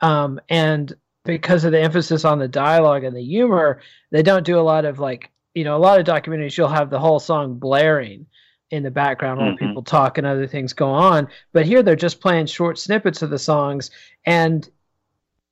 um, 0.00 0.40
and 0.48 0.92
because 1.24 1.64
of 1.64 1.72
the 1.72 1.80
emphasis 1.80 2.24
on 2.24 2.38
the 2.38 2.48
dialogue 2.48 3.04
and 3.04 3.16
the 3.16 3.22
humor, 3.22 3.80
they 4.10 4.22
don't 4.22 4.44
do 4.44 4.58
a 4.58 4.60
lot 4.60 4.84
of 4.84 4.98
like, 4.98 5.30
you 5.54 5.64
know, 5.64 5.76
a 5.76 5.78
lot 5.78 5.98
of 5.98 6.04
documentaries, 6.04 6.58
you'll 6.58 6.68
have 6.68 6.90
the 6.90 6.98
whole 6.98 7.18
song 7.18 7.54
blaring 7.54 8.26
in 8.70 8.82
the 8.82 8.90
background 8.90 9.40
while 9.40 9.50
mm-hmm. 9.52 9.66
people 9.68 9.82
talk 9.82 10.18
and 10.18 10.26
other 10.26 10.46
things 10.46 10.72
go 10.72 10.90
on. 10.90 11.28
But 11.52 11.64
here 11.64 11.82
they're 11.82 11.96
just 11.96 12.20
playing 12.20 12.46
short 12.46 12.78
snippets 12.78 13.22
of 13.22 13.30
the 13.30 13.38
songs, 13.38 13.90
and 14.26 14.68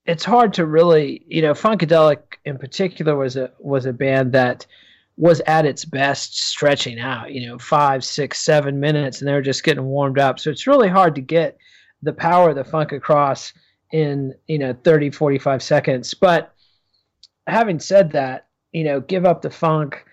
it's 0.06 0.25
hard 0.25 0.54
to 0.54 0.66
really, 0.66 1.25
you 1.26 1.42
know, 1.42 1.52
Funkadelic 1.52 2.18
in 2.44 2.59
particular 2.59 3.16
was 3.16 3.37
a 3.37 3.50
was 3.59 3.87
a 3.87 3.92
band 3.92 4.32
that 4.32 4.66
was 5.16 5.40
at 5.47 5.66
its 5.66 5.85
best 5.85 6.38
stretching 6.38 6.99
out, 6.99 7.32
you 7.32 7.47
know, 7.47 7.59
five, 7.59 8.04
six, 8.04 8.40
seven 8.40 8.80
minutes, 8.80 9.21
and 9.21 9.28
they 9.28 9.32
were 9.32 9.42
just 9.42 9.64
getting 9.64 9.85
warmed 9.85 10.18
up. 10.18 10.40
So 10.40 10.50
it's 10.50 10.66
really 10.66 10.88
hard 10.88 11.14
to 11.16 11.21
get 11.21 11.59
the 12.02 12.12
power 12.12 12.50
of 12.50 12.56
the 12.56 12.64
funk 12.64 12.92
across 12.92 13.52
in, 13.92 14.35
you 14.49 14.59
know, 14.59 14.75
30, 14.85 15.11
45 15.11 15.62
seconds. 15.62 16.14
But 16.14 16.54
having 17.47 17.78
said 17.78 18.12
that, 18.12 18.49
you 18.73 18.85
know, 18.85 19.00
give 19.00 19.26
up 19.26 19.42
the 19.42 19.50
funk 19.50 20.04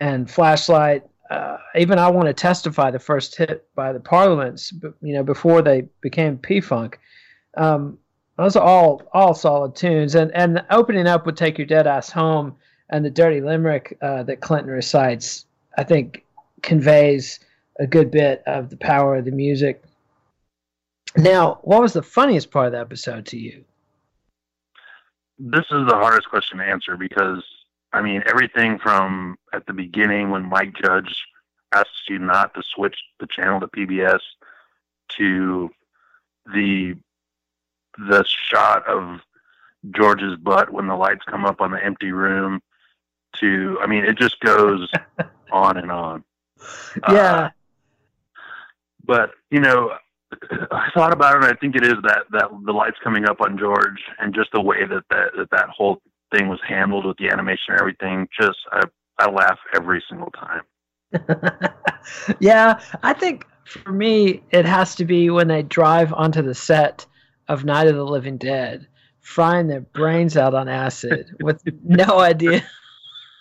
and 0.00 0.28
flashlight 0.28 1.04
uh, 1.30 1.56
even 1.74 1.98
I 1.98 2.08
want 2.10 2.28
to 2.28 2.34
testify 2.34 2.90
the 2.90 2.98
first 2.98 3.36
hit 3.36 3.66
by 3.74 3.92
the 3.92 4.00
Parliaments, 4.00 4.72
you 5.02 5.14
know, 5.14 5.22
before 5.22 5.62
they 5.62 5.88
became 6.00 6.38
P 6.38 6.60
Funk. 6.60 6.98
Um, 7.56 7.98
those 8.36 8.56
are 8.56 8.62
all 8.62 9.02
all 9.12 9.34
solid 9.34 9.74
tunes, 9.74 10.14
and 10.14 10.34
and 10.34 10.64
opening 10.70 11.06
up 11.06 11.26
would 11.26 11.36
take 11.36 11.58
your 11.58 11.66
dead 11.66 11.86
ass 11.86 12.10
home, 12.10 12.56
and 12.90 13.04
the 13.04 13.10
dirty 13.10 13.40
limerick 13.40 13.96
uh, 14.02 14.22
that 14.24 14.40
Clinton 14.40 14.70
recites, 14.70 15.46
I 15.78 15.84
think, 15.84 16.24
conveys 16.62 17.40
a 17.78 17.86
good 17.86 18.10
bit 18.10 18.42
of 18.46 18.70
the 18.70 18.76
power 18.76 19.16
of 19.16 19.24
the 19.24 19.30
music. 19.30 19.82
Now, 21.16 21.60
what 21.62 21.80
was 21.80 21.92
the 21.92 22.02
funniest 22.02 22.50
part 22.50 22.66
of 22.66 22.72
the 22.72 22.80
episode 22.80 23.26
to 23.26 23.38
you? 23.38 23.64
This 25.38 25.64
is 25.70 25.86
the 25.86 25.96
hardest 25.96 26.28
question 26.28 26.58
to 26.58 26.64
answer 26.64 26.96
because 26.96 27.42
I 27.92 28.02
mean, 28.02 28.22
everything 28.26 28.78
from 28.78 29.36
at 29.54 29.66
the 29.66 29.72
beginning 29.72 30.30
when 30.30 30.44
Mike 30.44 30.74
Judge 30.74 31.24
asks 31.72 32.04
you 32.08 32.18
not 32.18 32.52
to 32.54 32.62
switch 32.62 32.96
the 33.20 33.26
channel 33.26 33.60
to 33.60 33.68
PBS 33.68 34.20
to 35.16 35.70
the 36.52 36.94
the 37.98 38.24
shot 38.50 38.86
of 38.86 39.20
George's 39.90 40.36
butt 40.36 40.72
when 40.72 40.86
the 40.86 40.96
lights 40.96 41.24
come 41.28 41.44
up 41.44 41.60
on 41.60 41.70
the 41.70 41.84
empty 41.84 42.12
room 42.12 42.60
to 43.40 43.78
I 43.80 43.86
mean 43.86 44.04
it 44.04 44.18
just 44.18 44.40
goes 44.40 44.90
on 45.52 45.76
and 45.76 45.90
on. 45.90 46.24
Yeah. 47.10 47.34
Uh, 47.34 47.50
but 49.04 49.30
you 49.50 49.60
know, 49.60 49.92
I 50.70 50.90
thought 50.94 51.12
about 51.12 51.34
it 51.34 51.44
and 51.44 51.44
I 51.44 51.54
think 51.54 51.76
it 51.76 51.84
is 51.84 51.94
that 52.02 52.24
that 52.32 52.48
the 52.64 52.72
lights 52.72 52.98
coming 53.02 53.26
up 53.26 53.40
on 53.40 53.58
George 53.58 54.02
and 54.18 54.34
just 54.34 54.50
the 54.52 54.60
way 54.60 54.84
that 54.84 55.04
that 55.10 55.30
that, 55.36 55.50
that 55.50 55.68
whole 55.68 56.00
thing 56.34 56.48
was 56.48 56.60
handled 56.66 57.06
with 57.06 57.16
the 57.18 57.28
animation 57.28 57.72
and 57.72 57.80
everything, 57.80 58.28
just 58.38 58.58
I 58.72 58.82
I 59.18 59.30
laugh 59.30 59.58
every 59.74 60.02
single 60.08 60.30
time. 60.32 60.62
yeah, 62.40 62.80
I 63.02 63.12
think 63.12 63.46
for 63.64 63.92
me 63.92 64.42
it 64.50 64.64
has 64.64 64.94
to 64.96 65.04
be 65.04 65.30
when 65.30 65.48
they 65.48 65.62
drive 65.62 66.12
onto 66.12 66.42
the 66.42 66.54
set 66.54 67.06
of 67.48 67.64
Night 67.64 67.86
of 67.86 67.96
the 67.96 68.04
Living 68.04 68.38
Dead, 68.38 68.86
frying 69.20 69.66
their 69.66 69.80
brains 69.80 70.36
out 70.36 70.54
on 70.54 70.68
acid 70.68 71.36
with 71.40 71.62
no 71.82 72.04
idea 72.20 72.62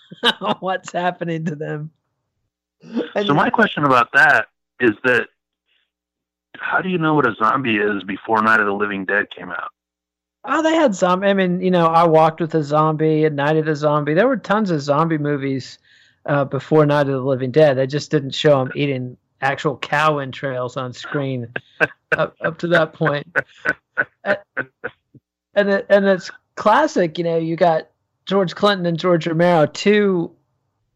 what's 0.60 0.92
happening 0.92 1.46
to 1.46 1.56
them. 1.56 1.92
And 3.16 3.26
so 3.26 3.34
my 3.34 3.50
question 3.50 3.84
about 3.84 4.10
that 4.14 4.48
is 4.80 4.92
that 5.04 5.28
how 6.58 6.82
do 6.82 6.90
you 6.90 6.98
know 6.98 7.14
what 7.14 7.28
a 7.28 7.36
zombie 7.36 7.78
is 7.78 8.04
before 8.04 8.42
Night 8.42 8.60
of 8.60 8.66
the 8.66 8.74
Living 8.74 9.06
Dead 9.06 9.30
came 9.30 9.50
out? 9.50 9.72
Oh, 10.44 10.62
they 10.62 10.76
had 10.76 10.94
zombie. 10.94 11.28
I 11.28 11.34
mean, 11.34 11.60
you 11.62 11.72
know, 11.72 11.88
I 11.88 12.06
walked 12.06 12.40
with 12.40 12.54
a 12.54 12.64
zombie, 12.64 13.26
at 13.26 13.34
Night 13.34 13.58
of 13.58 13.66
the 13.66 13.76
Zombie. 13.76 14.14
There 14.14 14.28
were 14.28 14.38
tons 14.38 14.70
of 14.70 14.82
zombie 14.82 15.18
movies 15.18 15.80
uh, 16.26 16.46
before 16.46 16.86
Night 16.86 17.08
of 17.08 17.14
the 17.14 17.20
Living 17.20 17.52
Dead. 17.52 17.78
They 17.78 17.88
just 17.88 18.12
didn't 18.12 18.36
show 18.36 18.60
them 18.60 18.72
eating 18.76 19.18
actual 19.42 19.78
cow 19.78 20.20
entrails 20.20 20.78
on 20.78 20.94
screen 20.94 21.52
up, 22.18 22.36
up 22.42 22.58
to 22.60 22.68
that 22.68 22.94
point. 22.94 23.28
And, 24.24 24.38
and, 25.54 25.70
it, 25.70 25.86
and 25.90 26.06
it's 26.06 26.32
classic. 26.56 27.18
You 27.18 27.24
know, 27.24 27.38
you 27.38 27.56
got 27.56 27.88
George 28.26 28.56
Clinton 28.56 28.86
and 28.86 29.00
George 29.00 29.28
Romero, 29.28 29.66
two 29.66 30.32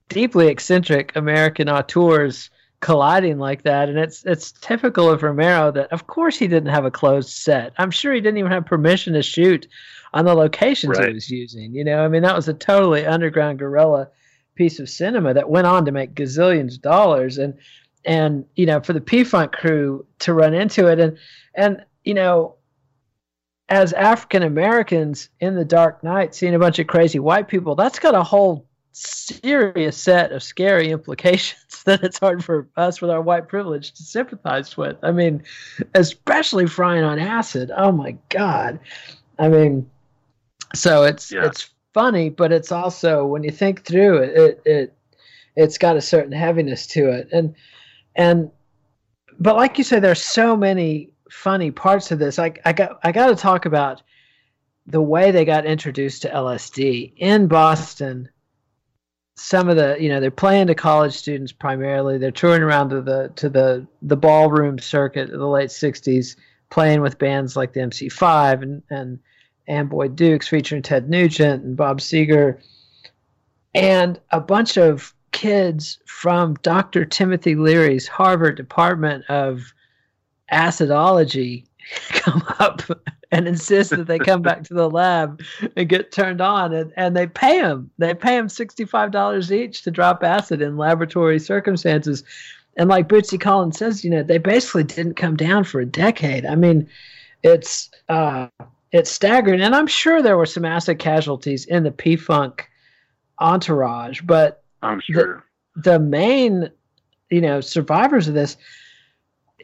deeply 0.09 0.47
eccentric 0.47 1.15
American 1.15 1.69
auteurs 1.69 2.49
colliding 2.81 3.37
like 3.37 3.63
that, 3.63 3.89
and 3.89 3.99
it's 3.99 4.25
it's 4.25 4.51
typical 4.53 5.09
of 5.09 5.21
Romero 5.21 5.71
that 5.71 5.91
of 5.91 6.07
course 6.07 6.37
he 6.37 6.47
didn't 6.47 6.69
have 6.69 6.85
a 6.85 6.91
closed 6.91 7.29
set. 7.29 7.73
I'm 7.77 7.91
sure 7.91 8.13
he 8.13 8.21
didn't 8.21 8.37
even 8.37 8.51
have 8.51 8.65
permission 8.65 9.13
to 9.13 9.21
shoot 9.21 9.67
on 10.13 10.25
the 10.25 10.33
locations 10.33 10.97
Right. 10.97 11.09
he 11.09 11.13
was 11.13 11.29
using. 11.29 11.73
You 11.73 11.83
know, 11.83 12.03
I 12.03 12.07
mean 12.07 12.23
that 12.23 12.35
was 12.35 12.47
a 12.47 12.53
totally 12.53 13.05
underground 13.05 13.59
guerrilla 13.59 14.09
piece 14.55 14.79
of 14.79 14.89
cinema 14.89 15.33
that 15.33 15.49
went 15.49 15.67
on 15.67 15.85
to 15.85 15.91
make 15.91 16.15
gazillions 16.15 16.75
of 16.75 16.81
dollars, 16.81 17.37
and 17.37 17.53
and 18.05 18.45
you 18.55 18.65
know 18.65 18.79
for 18.79 18.93
the 18.93 19.01
P 19.01 19.23
Funk 19.23 19.51
crew 19.51 20.05
to 20.19 20.33
run 20.33 20.53
into 20.53 20.87
it, 20.87 20.99
and 20.99 21.17
and 21.55 21.85
you 22.05 22.13
know 22.13 22.55
as 23.69 23.93
African 23.93 24.43
Americans 24.43 25.29
in 25.39 25.55
the 25.55 25.65
Dark 25.65 26.03
Night, 26.03 26.33
seeing 26.33 26.55
a 26.55 26.59
bunch 26.59 26.79
of 26.79 26.88
crazy 26.88 27.19
white 27.19 27.47
people, 27.47 27.75
that's 27.75 27.99
got 27.99 28.15
a 28.15 28.23
whole 28.23 28.65
serious 28.91 29.95
set 29.95 30.31
of 30.31 30.41
scary 30.43 30.89
implications 30.89 31.83
that 31.85 32.03
it's 32.03 32.19
hard 32.19 32.43
for 32.43 32.67
us 32.75 32.99
with 33.01 33.11
our 33.11 33.21
white 33.21 33.47
privilege 33.47 33.93
to 33.93 34.03
sympathize 34.03 34.75
with. 34.75 34.97
I 35.03 35.11
mean, 35.11 35.43
especially 35.93 36.67
frying 36.67 37.03
on 37.03 37.19
acid. 37.19 37.71
Oh 37.75 37.91
my 37.91 38.17
God. 38.29 38.79
I 39.38 39.47
mean, 39.47 39.89
so 40.73 41.03
it's 41.03 41.31
Yeah. 41.31 41.45
it's 41.45 41.69
funny, 41.93 42.29
but 42.29 42.51
it's 42.51 42.71
also 42.71 43.25
when 43.25 43.43
you 43.43 43.51
think 43.51 43.85
through 43.85 44.17
it, 44.23 44.35
it 44.38 44.61
it 44.65 44.93
it's 45.55 45.77
got 45.77 45.95
a 45.97 46.01
certain 46.01 46.31
heaviness 46.31 46.88
to 46.88 47.09
it, 47.09 47.29
and 47.31 47.55
and 48.15 48.49
but 49.39 49.55
like 49.55 49.77
you 49.77 49.83
say, 49.83 49.99
there's 49.99 50.21
so 50.21 50.55
many 50.55 51.11
funny 51.29 51.71
parts 51.71 52.12
of 52.12 52.19
this. 52.19 52.39
I 52.39 52.53
I 52.65 52.74
got 52.74 53.00
I 53.03 53.12
got 53.12 53.27
to 53.27 53.36
talk 53.36 53.65
about 53.65 54.01
the 54.86 55.01
way 55.01 55.31
they 55.31 55.45
got 55.45 55.65
introduced 55.65 56.24
to 56.24 56.29
LSD 56.29 57.13
in 57.17 57.48
Boston. 57.48 58.29
Some 59.36 59.69
of 59.69 59.77
the 59.77 59.98
you 60.00 60.09
know 60.09 60.19
they're 60.19 60.31
playing 60.31 60.67
to 60.67 60.75
college 60.75 61.13
students 61.13 61.51
primarily. 61.51 62.17
They're 62.17 62.31
touring 62.31 62.62
around 62.62 62.89
to 62.89 63.01
the 63.01 63.31
to 63.36 63.50
the 63.50 63.88
the 64.01 64.17
ballroom 64.17 64.79
circuit 64.79 65.29
of 65.31 65.39
the 65.39 65.48
late 65.48 65.69
'60s, 65.69 66.36
playing 66.69 67.01
with 67.01 67.19
bands 67.19 67.55
like 67.55 67.74
the 67.74 67.81
MC5 67.81 68.63
and 68.63 68.83
and 68.89 69.19
Amboy 69.67 70.09
Dukes 70.09 70.48
featuring 70.48 70.81
Ted 70.81 71.09
Nugent 71.09 71.63
and 71.63 71.77
Bob 71.77 72.00
Seger, 72.00 72.59
and 73.74 74.19
a 74.31 74.41
bunch 74.41 74.77
of 74.77 75.13
kids 75.31 76.00
from 76.05 76.55
Dr. 76.55 77.05
Timothy 77.05 77.55
Leary's 77.55 78.07
Harvard 78.07 78.57
Department 78.57 79.24
of 79.29 79.74
Acidology 80.51 81.65
come 82.09 82.43
up 82.59 82.81
and 83.31 83.47
insist 83.47 83.91
that 83.91 84.07
they 84.07 84.19
come 84.19 84.41
back 84.41 84.63
to 84.63 84.73
the 84.73 84.89
lab 84.89 85.41
and 85.75 85.89
get 85.89 86.11
turned 86.11 86.41
on 86.41 86.73
and, 86.73 86.91
and 86.95 87.15
they 87.15 87.27
pay 87.27 87.61
them 87.61 87.89
they 87.97 88.13
pay 88.13 88.37
them 88.37 88.47
$65 88.47 89.51
each 89.51 89.83
to 89.83 89.91
drop 89.91 90.23
acid 90.23 90.61
in 90.61 90.77
laboratory 90.77 91.39
circumstances. 91.39 92.23
And 92.77 92.89
like 92.89 93.09
bootsy 93.09 93.39
collins 93.39 93.77
says 93.77 94.03
you 94.03 94.09
know 94.09 94.23
they 94.23 94.37
basically 94.37 94.83
didn't 94.83 95.15
come 95.15 95.35
down 95.35 95.63
for 95.63 95.79
a 95.79 95.85
decade. 95.85 96.45
I 96.45 96.55
mean 96.55 96.87
it's 97.43 97.89
uh 98.09 98.47
it's 98.91 99.11
staggering. 99.11 99.61
And 99.61 99.75
i'm 99.75 99.87
sure 99.87 100.21
there 100.21 100.37
were 100.37 100.45
some 100.45 100.65
acid 100.65 100.99
casualties 100.99 101.65
in 101.65 101.83
the 101.83 101.91
p-funk 101.91 102.69
entourage 103.39 104.21
but 104.21 104.63
I'm 104.81 105.01
sure. 105.01 105.43
the 105.75 105.99
main, 105.99 106.69
you 107.29 107.41
know, 107.41 107.61
survivors 107.61 108.27
of 108.27 108.33
this, 108.33 108.57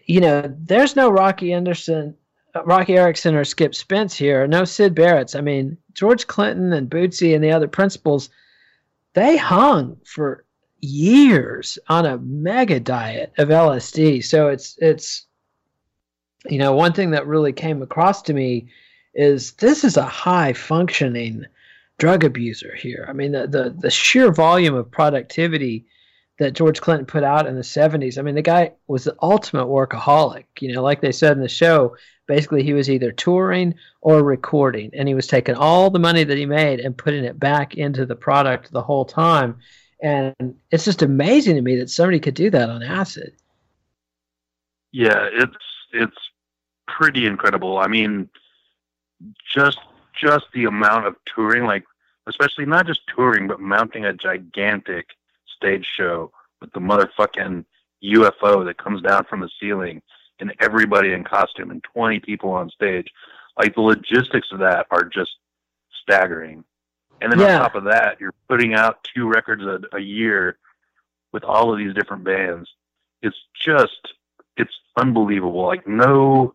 you 0.05 0.21
know, 0.21 0.53
there's 0.59 0.95
no 0.95 1.09
Rocky 1.09 1.51
Anderson, 1.53 2.15
Roky 2.63 2.95
Erickson, 2.95 3.35
or 3.35 3.43
Skip 3.43 3.75
Spence 3.75 4.15
here, 4.15 4.47
no 4.47 4.63
Syd 4.63 4.95
Barrett's. 4.95 5.35
I 5.35 5.41
mean, 5.41 5.77
George 5.93 6.27
Clinton 6.27 6.73
and 6.73 6.89
Bootsy 6.89 7.33
and 7.33 7.43
the 7.43 7.51
other 7.51 7.67
principals, 7.67 8.29
they 9.13 9.35
hung 9.37 9.97
for 10.05 10.45
years 10.81 11.79
on 11.87 12.05
a 12.05 12.17
mega 12.19 12.79
diet 12.79 13.33
of 13.37 13.49
LSD. 13.49 14.23
So 14.23 14.49
it's 14.49 14.77
it's, 14.79 15.25
you 16.47 16.59
know, 16.59 16.75
one 16.75 16.93
thing 16.93 17.11
that 17.11 17.27
really 17.27 17.53
came 17.53 17.81
across 17.81 18.21
to 18.23 18.33
me 18.33 18.67
is 19.15 19.53
this 19.53 19.83
is 19.83 19.97
a 19.97 20.03
high 20.03 20.53
functioning 20.53 21.45
drug 21.97 22.23
abuser 22.23 22.75
here. 22.75 23.05
I 23.09 23.13
mean, 23.13 23.31
the, 23.31 23.47
the 23.47 23.75
the 23.77 23.91
sheer 23.91 24.31
volume 24.31 24.75
of 24.75 24.91
productivity 24.91 25.85
that 26.37 26.53
George 26.53 26.81
Clinton 26.81 27.05
put 27.05 27.23
out 27.23 27.47
in 27.47 27.55
the 27.55 27.61
70s. 27.61 28.17
I 28.17 28.21
mean, 28.21 28.35
the 28.35 28.41
guy 28.41 28.73
was 28.87 29.05
the 29.05 29.15
ultimate 29.21 29.67
workaholic. 29.67 30.45
You 30.59 30.73
know, 30.73 30.83
like 30.83 31.01
they 31.01 31.11
said 31.11 31.31
in 31.31 31.41
the 31.41 31.47
show, 31.47 31.95
basically 32.27 32.63
he 32.63 32.73
was 32.73 32.89
either 32.89 33.11
touring 33.11 33.75
or 34.01 34.23
recording, 34.23 34.91
and 34.93 35.07
he 35.07 35.13
was 35.13 35.27
taking 35.27 35.55
all 35.55 35.89
the 35.89 35.99
money 35.99 36.23
that 36.23 36.37
he 36.37 36.45
made 36.45 36.79
and 36.79 36.97
putting 36.97 37.23
it 37.23 37.39
back 37.39 37.75
into 37.75 38.05
the 38.05 38.15
product 38.15 38.71
the 38.71 38.81
whole 38.81 39.05
time. 39.05 39.57
And 40.01 40.35
it's 40.71 40.85
just 40.85 41.01
amazing 41.01 41.55
to 41.55 41.61
me 41.61 41.77
that 41.77 41.89
somebody 41.89 42.19
could 42.19 42.33
do 42.35 42.49
that 42.49 42.69
on 42.69 42.83
acid. 42.83 43.33
Yeah, 44.91 45.27
it's 45.31 45.55
it's 45.93 46.17
pretty 46.87 47.25
incredible. 47.25 47.77
I 47.77 47.87
mean, 47.87 48.29
just 49.53 49.79
just 50.19 50.45
the 50.53 50.65
amount 50.65 51.07
of 51.07 51.15
touring, 51.25 51.63
like 51.63 51.85
especially 52.27 52.65
not 52.65 52.87
just 52.87 53.01
touring, 53.13 53.47
but 53.47 53.59
mounting 53.59 54.05
a 54.05 54.13
gigantic 54.13 55.07
stage 55.55 55.85
show 55.97 56.31
with 56.61 56.71
the 56.73 56.79
motherfucking 56.79 57.65
UFO 58.03 58.65
that 58.65 58.77
comes 58.77 59.01
down 59.01 59.25
from 59.25 59.39
the 59.39 59.49
ceiling 59.59 60.01
and 60.39 60.53
everybody 60.59 61.13
in 61.13 61.23
costume 61.23 61.71
and 61.71 61.83
20 61.93 62.19
people 62.19 62.51
on 62.51 62.69
stage. 62.69 63.07
Like 63.57 63.75
the 63.75 63.81
logistics 63.81 64.49
of 64.51 64.59
that 64.59 64.87
are 64.91 65.05
just 65.05 65.31
staggering. 66.03 66.63
And 67.21 67.31
then 67.31 67.39
Yeah. 67.39 67.55
on 67.55 67.61
top 67.61 67.75
of 67.75 67.85
that, 67.85 68.19
you're 68.19 68.33
putting 68.49 68.73
out 68.73 69.07
two 69.15 69.27
records 69.27 69.63
a, 69.63 69.79
a 69.95 69.99
year 69.99 70.57
with 71.31 71.43
all 71.43 71.71
of 71.71 71.77
these 71.77 71.93
different 71.93 72.23
bands. 72.23 72.69
It's 73.21 73.37
just, 73.59 74.13
it's 74.57 74.73
unbelievable. 74.97 75.65
Like 75.65 75.87
no, 75.87 76.53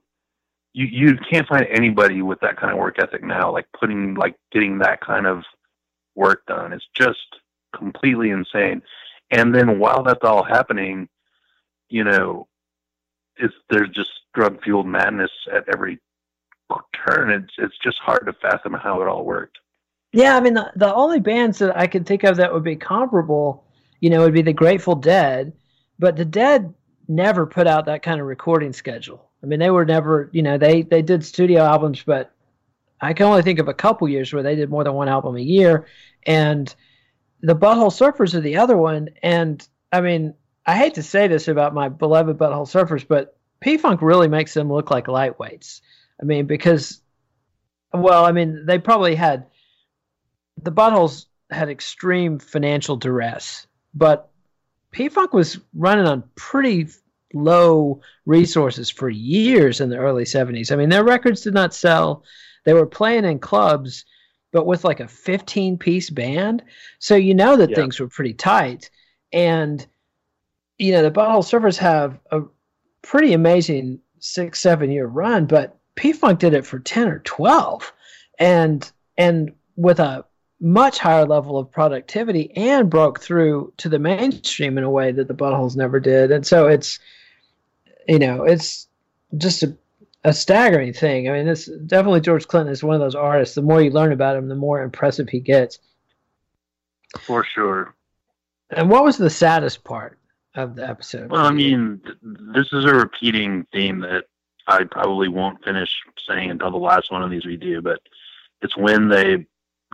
you 0.73 0.87
you 0.87 1.17
can't 1.31 1.49
find 1.49 1.67
anybody 1.69 2.23
with 2.23 2.41
that 2.41 2.57
kind 2.57 2.73
of 2.73 2.79
work 2.79 2.99
ethic 2.99 3.25
now. 3.25 3.51
Like 3.51 3.67
putting 3.79 4.15
like 4.15 4.37
getting 4.53 4.79
that 4.79 5.01
kind 5.01 5.27
of 5.27 5.43
work 6.15 6.47
done. 6.47 6.73
It's 6.73 6.87
just 6.95 7.40
completely 7.77 8.31
insane. 8.31 8.83
And 9.31 9.55
then 9.55 9.79
while 9.79 10.03
that's 10.03 10.25
all 10.25 10.45
happening, 10.45 11.09
you 11.89 12.05
know, 12.05 12.49
it's 13.37 13.55
there's 13.71 13.91
just 13.91 14.11
drug 14.35 14.63
fueled 14.63 14.87
madness 14.87 15.31
at 15.53 15.65
every 15.73 15.99
turn. 17.07 17.31
It's 17.31 17.53
it's 17.59 17.79
just 17.83 17.99
hard 17.99 18.27
to 18.27 18.33
fathom 18.35 18.75
how 18.75 19.01
it 19.03 19.09
all 19.09 19.25
worked. 19.25 19.59
Yeah, 20.13 20.37
I 20.37 20.41
mean, 20.41 20.55
the, 20.55 20.73
the 20.75 20.93
only 20.93 21.21
bands 21.21 21.59
that 21.59 21.77
I 21.77 21.87
can 21.87 22.05
think 22.05 22.25
of 22.25 22.37
that 22.37 22.53
would 22.53 22.65
be 22.65 22.77
comparable, 22.77 23.65
you 24.01 24.11
know, 24.11 24.21
would 24.23 24.35
be 24.35 24.43
the 24.43 24.53
Grateful 24.53 24.97
Dead, 24.97 25.53
but 26.01 26.17
the 26.17 26.25
Dead 26.25 26.75
never 27.09 27.47
put 27.47 27.69
out 27.69 27.87
that 27.87 28.03
kind 28.03 28.21
of 28.21 28.27
recording 28.27 28.73
schedule. 28.73 29.31
I 29.43 29.47
mean, 29.47 29.61
they 29.61 29.71
were 29.71 29.85
never, 29.85 30.29
you 30.33 30.43
know, 30.43 30.59
they 30.59 30.83
they 30.83 31.03
did 31.03 31.25
studio 31.25 31.63
albums, 31.63 32.03
but 32.03 32.33
I 33.01 33.13
can 33.13 33.27
only 33.27 33.43
think 33.43 33.59
of 33.59 33.69
a 33.69 33.75
couple 33.75 34.09
years 34.09 34.33
where 34.33 34.43
they 34.43 34.57
did 34.57 34.69
more 34.69 34.85
than 34.85 34.95
one 34.95 35.09
album 35.09 35.37
a 35.37 35.41
year, 35.41 35.87
and 36.27 36.75
the 37.43 37.57
Butthole 37.57 37.91
Surfers 37.91 38.35
are 38.35 38.41
the 38.41 38.57
other 38.57 38.77
one. 38.77 39.11
And 39.23 39.67
I 39.93 40.01
mean, 40.01 40.35
I 40.67 40.77
hate 40.77 40.95
to 40.95 41.03
say 41.03 41.27
this 41.27 41.49
about 41.49 41.75
my 41.75 41.89
beloved 41.89 42.39
Butthole 42.39 42.69
Surfers, 42.69 43.07
but 43.07 43.37
P 43.61 43.77
Funk 43.77 44.03
really 44.03 44.29
makes 44.29 44.55
them 44.55 44.73
look 44.73 44.91
like 44.91 45.07
lightweights. 45.07 45.81
I 46.21 46.25
mean, 46.25 46.47
because, 46.47 47.01
well, 47.93 48.25
I 48.25 48.33
mean, 48.33 48.67
they 48.67 48.79
probably 48.79 49.15
had 49.15 49.47
the 50.63 50.73
buttholes 50.73 51.27
had 51.51 51.69
extreme 51.69 52.39
financial 52.39 52.97
duress, 52.97 53.67
but 53.95 54.31
P 54.91 55.09
Funk 55.09 55.33
was 55.33 55.59
running 55.75 56.07
on 56.07 56.25
pretty 56.35 56.89
low 57.33 58.01
resources 58.27 58.91
for 58.91 59.09
years 59.09 59.81
in 59.81 59.89
the 59.89 59.97
early 59.97 60.25
70s. 60.25 60.73
I 60.73 60.77
mean, 60.77 60.89
their 60.89 61.05
records 61.05 61.43
did 61.43 61.55
not 61.55 61.75
sell. 61.75 62.25
They 62.65 62.75
were 62.75 62.87
playing 62.87 63.25
in 63.25 63.39
clubs, 63.39 64.05
but 64.53 64.67
with 64.67 64.85
like 64.85 65.01
a 65.01 65.09
15 65.09 65.79
piece 65.79 66.11
band. 66.11 66.63
So 66.99 67.15
you 67.17 67.35
know 67.35 67.57
that 67.57 67.71
Yeah. 67.71 67.77
things 67.77 68.01
were 68.01 68.09
pretty 68.09 68.35
tight. 68.35 68.91
And, 69.33 69.87
you 70.79 70.93
know, 70.93 71.03
the 71.03 71.11
Butthole 71.11 71.45
Surfers 71.45 71.79
have 71.79 72.19
a 72.31 72.43
pretty 73.03 73.33
amazing 73.33 74.01
six, 74.19 74.61
seven 74.61 74.91
year 74.91 75.07
run, 75.07 75.47
but 75.47 75.79
P 75.95 76.13
Funk 76.13 76.39
did 76.39 76.55
it 76.55 76.67
for 76.67 76.79
10 76.79 77.09
or 77.09 77.19
12. 77.21 77.93
And, 78.39 78.91
and 79.17 79.53
with 79.77 80.01
a 80.01 80.25
much 80.61 80.99
higher 80.99 81.27
level 81.27 81.59
of 81.59 81.71
productivity 81.71 82.51
and 82.57 82.91
broke 82.91 83.21
through 83.21 83.73
to 83.79 83.89
the 83.89 83.99
mainstream 83.99 84.77
in 84.79 84.85
a 84.85 84.91
way 84.91 85.13
that 85.13 85.29
the 85.29 85.35
buttholes 85.35 85.77
never 85.77 86.01
did. 86.01 86.31
And 86.31 86.47
so 86.47 86.67
it's, 86.67 86.99
you 88.09 88.19
know, 88.19 88.45
it's 88.45 88.89
just 89.37 89.63
a, 89.63 89.77
a 90.25 90.33
staggering 90.33 90.93
thing. 90.93 91.29
I 91.29 91.33
mean, 91.33 91.49
it's 91.49 91.67
definitely 91.67 92.21
George 92.21 92.47
Clinton 92.47 92.73
is 92.73 92.83
one 92.83 92.95
of 92.95 93.01
those 93.01 93.15
artists. 93.15 93.55
The 93.55 93.63
more 93.63 93.81
you 93.81 93.91
learn 93.91 94.13
about 94.13 94.37
him, 94.37 94.49
the 94.49 94.55
more 94.55 94.83
impressive 94.83 95.29
he 95.29 95.41
gets. 95.41 95.79
For 97.21 97.45
sure. 97.45 97.95
And 98.71 98.89
what 98.91 99.05
was 99.05 99.17
the 99.17 99.31
saddest 99.31 99.83
part 99.83 100.19
of 100.55 100.77
the 100.77 100.89
episode? 100.89 101.31
Well, 101.31 101.45
I 101.47 101.51
mean, 101.51 102.01
th- 102.05 102.17
this 102.55 102.73
is 102.73 102.85
a 102.85 102.95
repeating 102.95 103.67
theme 103.73 104.01
that 104.01 104.25
I 104.67 104.85
probably 104.85 105.29
won't 105.29 105.65
finish 105.65 105.91
saying 106.29 106.51
until 106.51 106.71
the 106.71 106.77
last 106.77 107.11
one 107.11 107.23
of 107.23 107.31
these 107.31 107.47
we 107.47 107.57
do, 107.57 107.81
but 107.81 108.01
it's 108.63 108.77
when 108.77 109.09
they 109.09 109.47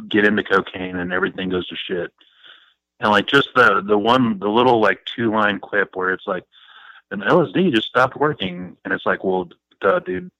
get 0.08 0.26
into 0.26 0.42
cocaine 0.42 0.96
and 0.96 1.12
everything 1.12 1.48
goes 1.48 1.66
to 1.68 1.76
shit. 1.76 2.12
and 3.00 3.10
like 3.10 3.26
just 3.26 3.48
the 3.54 3.80
the 3.86 3.96
one 3.96 4.38
the 4.38 4.48
little 4.48 4.80
like 4.80 5.02
two 5.06 5.30
line 5.30 5.58
clip 5.58 5.96
where 5.96 6.10
it's 6.10 6.26
like 6.26 6.44
and 7.10 7.22
LSD 7.22 7.72
just 7.72 7.88
stopped 7.88 8.16
working 8.16 8.76
and 8.84 8.92
it's 8.92 9.06
like 9.06 9.24
well 9.24 9.48
dude 10.04 10.30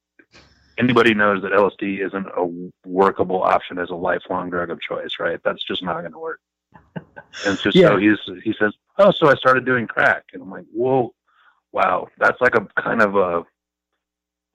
anybody 0.78 1.14
knows 1.14 1.42
that 1.42 1.52
LSD 1.52 2.04
isn't 2.06 2.26
a 2.36 2.68
workable 2.88 3.42
option 3.42 3.78
as 3.78 3.90
a 3.90 3.94
lifelong 3.94 4.50
drug 4.50 4.70
of 4.70 4.80
choice 4.80 5.12
right 5.18 5.40
that's 5.44 5.62
just 5.64 5.82
not 5.82 6.00
going 6.00 6.12
to 6.12 6.18
work 6.18 6.40
and 7.46 7.58
just 7.58 7.74
Yeah. 7.76 7.88
so 7.88 7.96
he's 7.96 8.18
he 8.42 8.54
says 8.58 8.72
oh 8.98 9.10
so 9.10 9.28
I 9.28 9.34
started 9.34 9.64
doing 9.64 9.86
crack 9.86 10.24
and 10.32 10.42
I'm 10.42 10.50
like 10.50 10.64
whoa 10.72 11.14
wow 11.72 12.08
that's 12.18 12.40
like 12.40 12.54
a 12.54 12.66
kind 12.80 13.00
of 13.02 13.16
a 13.16 13.44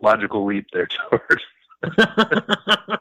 logical 0.02 0.46
leap 0.46 0.68
there 0.74 0.88
George 1.12 1.44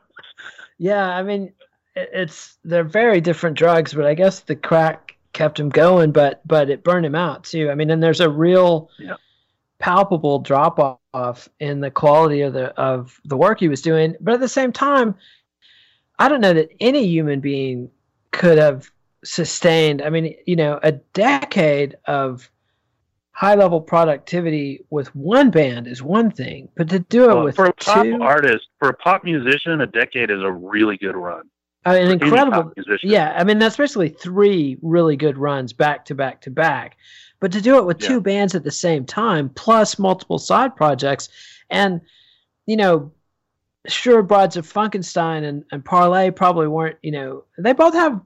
yeah, 0.78 1.14
I 1.14 1.22
mean, 1.22 1.52
it's 1.94 2.56
they're 2.64 2.84
very 2.84 3.20
different 3.20 3.58
drugs, 3.58 3.92
but 3.92 4.06
I 4.06 4.14
guess 4.14 4.40
the 4.40 4.56
crack 4.56 5.16
kept 5.32 5.60
him 5.60 5.68
going, 5.68 6.12
but 6.12 6.40
but 6.46 6.70
it 6.70 6.82
burned 6.82 7.04
him 7.06 7.14
out 7.14 7.44
too. 7.44 7.70
I 7.70 7.74
mean, 7.74 7.90
and 7.90 8.02
there's 8.02 8.20
a 8.20 8.30
real 8.30 8.90
Yeah. 8.98 9.16
Palpable 9.80 10.38
drop 10.38 11.00
off 11.12 11.48
in 11.58 11.80
the 11.80 11.90
quality 11.90 12.42
of 12.42 12.52
the 12.52 12.66
of 12.78 13.20
the 13.24 13.36
work 13.36 13.58
he 13.58 13.68
was 13.68 13.82
doing. 13.82 14.14
But 14.20 14.34
at 14.34 14.40
the 14.40 14.48
same 14.48 14.72
time, 14.72 15.16
I 16.18 16.28
don't 16.28 16.40
know 16.40 16.54
that 16.54 16.68
any 16.78 17.06
human 17.06 17.40
being 17.40 17.90
could 18.30 18.58
have 18.58 18.88
sustained. 19.24 20.02
I 20.02 20.10
mean, 20.10 20.36
you 20.46 20.54
know, 20.54 20.78
a 20.82 20.92
decade 20.92 21.96
of 22.04 22.48
high 23.32 23.54
level 23.54 23.80
productivity 23.80 24.84
with 24.90 25.14
one 25.16 25.50
band 25.50 25.86
is 25.86 26.02
one 26.02 26.30
thing, 26.30 26.68
but 26.76 26.88
to 26.90 26.98
do 27.00 27.24
it 27.24 27.34
Well, 27.34 27.44
with 27.44 27.56
for 27.56 27.66
a 27.66 27.72
pop 27.72 28.04
two, 28.04 28.18
artist 28.20 28.68
for 28.78 28.90
a 28.90 28.94
pop 28.94 29.24
musician 29.24 29.80
a 29.80 29.86
decade 29.86 30.30
is 30.30 30.42
a 30.42 30.52
really 30.52 30.98
good 30.98 31.16
run 31.16 31.48
uh, 31.86 31.90
an 31.90 32.10
incredible. 32.10 32.72
Yeah, 33.02 33.34
I 33.36 33.44
mean 33.44 33.58
that's 33.58 33.76
basically 33.76 34.10
three 34.10 34.78
really 34.82 35.16
good 35.16 35.38
runs 35.38 35.72
back 35.72 36.04
to 36.06 36.14
back 36.14 36.40
to 36.42 36.50
back. 36.50 36.96
But 37.40 37.52
to 37.52 37.60
do 37.60 37.78
it 37.78 37.86
with 37.86 38.02
Yeah. 38.02 38.08
two 38.08 38.20
bands 38.20 38.54
at 38.54 38.64
the 38.64 38.70
same 38.70 39.04
time, 39.06 39.48
plus 39.50 39.98
multiple 39.98 40.38
side 40.38 40.76
projects, 40.76 41.28
and 41.70 42.00
you 42.66 42.76
know, 42.76 43.12
sure, 43.86 44.22
Brides 44.22 44.56
of 44.56 44.70
Funkenstein 44.70 45.44
and, 45.44 45.64
and 45.72 45.84
Parlet 45.84 46.36
probably 46.36 46.68
weren't. 46.68 46.98
You 47.02 47.12
know, 47.12 47.44
they 47.58 47.72
both 47.72 47.94
have 47.94 48.20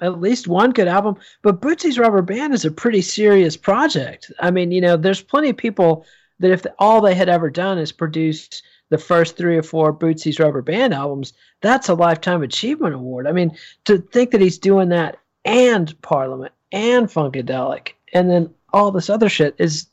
at 0.00 0.20
least 0.20 0.48
one 0.48 0.70
good 0.70 0.88
album, 0.88 1.16
but 1.42 1.60
Bootsy's 1.60 1.98
Rubber 1.98 2.22
Band 2.22 2.52
is 2.52 2.64
a 2.64 2.70
pretty 2.70 3.00
serious 3.02 3.56
project. 3.56 4.32
I 4.40 4.50
mean, 4.50 4.70
you 4.70 4.80
know, 4.80 4.96
there's 4.96 5.22
plenty 5.22 5.50
of 5.50 5.56
people 5.56 6.04
that 6.40 6.50
if 6.50 6.66
all 6.78 7.00
they 7.00 7.14
had 7.14 7.28
ever 7.28 7.48
done 7.48 7.78
is 7.78 7.92
produced 7.92 8.64
the 8.90 8.98
first 8.98 9.36
three 9.36 9.56
or 9.56 9.62
four 9.62 9.92
Bootsy's 9.92 10.38
Rubber 10.38 10.62
Band 10.62 10.94
albums, 10.94 11.32
that's 11.60 11.88
a 11.88 11.94
lifetime 11.94 12.42
achievement 12.42 12.94
award. 12.94 13.26
I 13.26 13.32
mean, 13.32 13.56
to 13.84 13.98
think 13.98 14.30
that 14.30 14.40
he's 14.40 14.58
doing 14.58 14.90
that 14.90 15.18
and 15.44 16.00
Parliament 16.02 16.52
and 16.72 17.06
Funkadelic 17.06 17.92
and 18.14 18.30
then 18.30 18.54
all 18.72 18.90
this 18.90 19.10
other 19.10 19.28
shit 19.28 19.54
is 19.58 19.88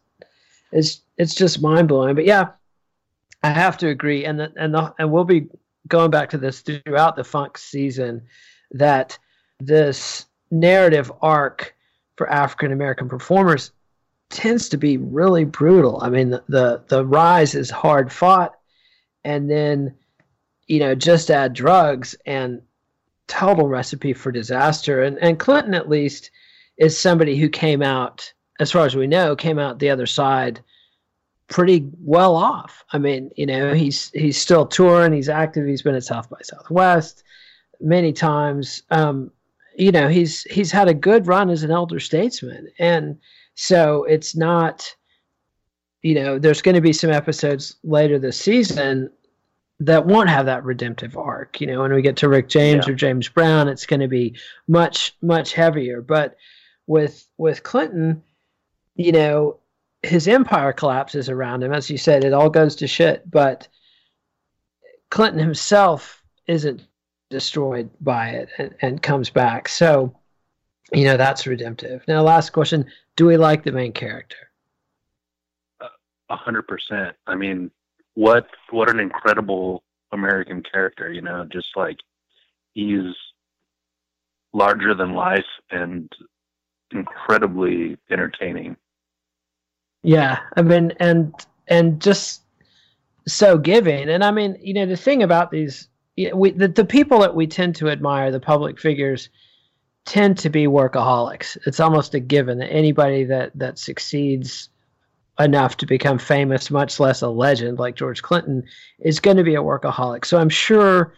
is 0.71 1.01
it's 1.17 1.35
just 1.35 1.61
mind 1.61 1.89
blowing. 1.89 2.15
But 2.15 2.25
yeah, 2.25 2.49
I 3.43 3.49
have 3.49 3.77
to 3.79 3.89
agree, 3.89 4.23
and 4.23 4.39
the, 4.39 4.53
and 4.55 4.73
the, 4.73 4.93
and 4.97 5.11
we'll 5.11 5.25
be 5.25 5.47
going 5.87 6.11
back 6.11 6.29
to 6.29 6.37
this 6.37 6.61
throughout 6.61 7.15
the 7.15 7.23
funk 7.23 7.57
season 7.57 8.21
that 8.71 9.17
this 9.59 10.27
narrative 10.51 11.11
arc 11.21 11.75
for 12.15 12.29
African 12.29 12.71
American 12.71 13.09
performers 13.09 13.71
tends 14.29 14.69
to 14.69 14.77
be 14.77 14.97
really 14.97 15.43
brutal. 15.43 15.99
I 16.01 16.09
mean, 16.09 16.29
the, 16.29 16.43
the 16.47 16.83
the 16.87 17.05
rise 17.05 17.55
is 17.55 17.69
hard 17.69 18.11
fought, 18.11 18.57
and 19.23 19.49
then 19.49 19.93
you 20.67 20.79
know 20.79 20.95
just 20.95 21.29
add 21.29 21.53
drugs 21.53 22.15
and 22.25 22.61
total 23.27 23.67
recipe 23.67 24.13
for 24.13 24.31
disaster. 24.31 25.03
And 25.03 25.17
and 25.19 25.39
Clinton 25.39 25.73
at 25.73 25.89
least 25.89 26.31
is 26.77 26.97
somebody 26.97 27.37
who 27.37 27.49
came 27.49 27.81
out, 27.81 28.31
as 28.59 28.71
far 28.71 28.85
as 28.85 28.95
we 28.95 29.07
know, 29.07 29.35
came 29.35 29.59
out 29.59 29.79
the 29.79 29.89
other 29.89 30.05
side 30.05 30.61
pretty 31.47 31.87
well 31.99 32.35
off. 32.35 32.83
I 32.93 32.97
mean, 32.97 33.29
you 33.35 33.45
know, 33.45 33.73
he's 33.73 34.09
he's 34.11 34.37
still 34.37 34.65
touring, 34.65 35.13
he's 35.13 35.29
active, 35.29 35.67
he's 35.67 35.81
been 35.81 35.95
at 35.95 36.03
South 36.03 36.29
by 36.29 36.39
Southwest 36.41 37.23
many 37.79 38.13
times. 38.13 38.83
Um, 38.89 39.31
you 39.75 39.91
know, 39.91 40.07
he's 40.07 40.43
he's 40.43 40.71
had 40.71 40.87
a 40.87 40.93
good 40.93 41.27
run 41.27 41.49
as 41.49 41.63
an 41.63 41.71
elder 41.71 41.99
statesman. 41.99 42.69
And 42.79 43.17
so 43.55 44.03
it's 44.05 44.35
not 44.35 44.95
you 46.01 46.15
know, 46.15 46.39
there's 46.39 46.61
going 46.61 46.75
to 46.75 46.81
be 46.81 46.93
some 46.93 47.11
episodes 47.11 47.75
later 47.83 48.17
this 48.17 48.39
season 48.39 49.09
that 49.79 50.05
won't 50.05 50.29
have 50.29 50.45
that 50.45 50.63
redemptive 50.63 51.17
arc. 51.17 51.59
You 51.61 51.67
know, 51.67 51.81
when 51.81 51.93
we 51.93 52.01
get 52.01 52.17
to 52.17 52.29
Rick 52.29 52.49
James 52.49 52.85
Yeah. 52.87 52.93
or 52.93 52.95
James 52.95 53.27
Brown, 53.29 53.67
it's 53.67 53.85
going 53.85 53.99
to 53.99 54.07
be 54.07 54.35
much 54.67 55.15
much 55.21 55.53
heavier. 55.53 56.01
But 56.01 56.37
with 56.87 57.27
with 57.37 57.63
Clinton, 57.63 58.23
you 58.95 59.11
know, 59.11 59.59
his 60.03 60.27
empire 60.27 60.73
collapses 60.73 61.29
around 61.29 61.63
him. 61.63 61.73
As 61.73 61.89
you 61.89 61.97
said, 61.97 62.23
it 62.23 62.33
all 62.33 62.49
goes 62.49 62.75
to 62.77 62.87
shit. 62.87 63.29
But 63.29 63.67
Clinton 65.09 65.39
himself 65.39 66.23
isn't 66.47 66.85
destroyed 67.29 67.89
by 68.01 68.29
it 68.29 68.49
and, 68.57 68.75
and 68.81 69.01
comes 69.01 69.29
back. 69.29 69.67
So, 69.67 70.15
you 70.91 71.05
know, 71.05 71.17
that's 71.17 71.47
redemptive. 71.47 72.03
Now, 72.07 72.21
last 72.23 72.51
question: 72.51 72.85
Do 73.15 73.25
we 73.25 73.37
like 73.37 73.63
the 73.63 73.71
main 73.71 73.93
character? 73.93 74.37
Hundred 76.37 76.67
percent. 76.67 77.15
I 77.27 77.35
mean, 77.35 77.71
what 78.13 78.47
what 78.69 78.89
an 78.89 78.99
incredible 78.99 79.83
American 80.11 80.63
character, 80.63 81.11
you 81.11 81.21
know, 81.21 81.45
just 81.51 81.67
like 81.75 81.97
he's 82.73 83.13
larger 84.53 84.93
than 84.93 85.13
life 85.13 85.45
and 85.69 86.11
incredibly 86.91 87.97
entertaining. 88.09 88.75
Yeah, 90.03 90.39
I 90.55 90.61
mean, 90.61 90.93
and 90.99 91.33
and 91.67 92.01
just 92.01 92.41
so 93.27 93.57
giving. 93.57 94.09
And 94.09 94.23
I 94.23 94.31
mean, 94.31 94.57
you 94.59 94.73
know, 94.73 94.85
the 94.85 94.97
thing 94.97 95.23
about 95.23 95.51
these, 95.51 95.87
we 96.33 96.51
the, 96.51 96.67
the 96.67 96.85
people 96.85 97.19
that 97.19 97.35
we 97.35 97.47
tend 97.47 97.75
to 97.75 97.89
admire, 97.89 98.31
the 98.31 98.39
public 98.39 98.79
figures, 98.79 99.29
tend 100.05 100.37
to 100.39 100.49
be 100.49 100.65
workaholics. 100.65 101.57
It's 101.65 101.79
almost 101.79 102.15
a 102.15 102.19
given 102.19 102.57
that 102.59 102.71
anybody 102.71 103.25
that 103.25 103.51
that 103.55 103.77
succeeds 103.77 104.69
enough 105.43 105.77
to 105.77 105.85
become 105.85 106.17
famous, 106.17 106.71
much 106.71 106.99
less 106.99 107.21
a 107.21 107.27
legend 107.27 107.79
like 107.79 107.95
George 107.95 108.21
Clinton, 108.21 108.63
is 108.99 109.19
going 109.19 109.37
to 109.37 109.43
be 109.43 109.55
a 109.55 109.61
workaholic. 109.61 110.25
So 110.25 110.37
I'm 110.37 110.49
sure, 110.49 111.13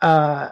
uh, 0.00 0.50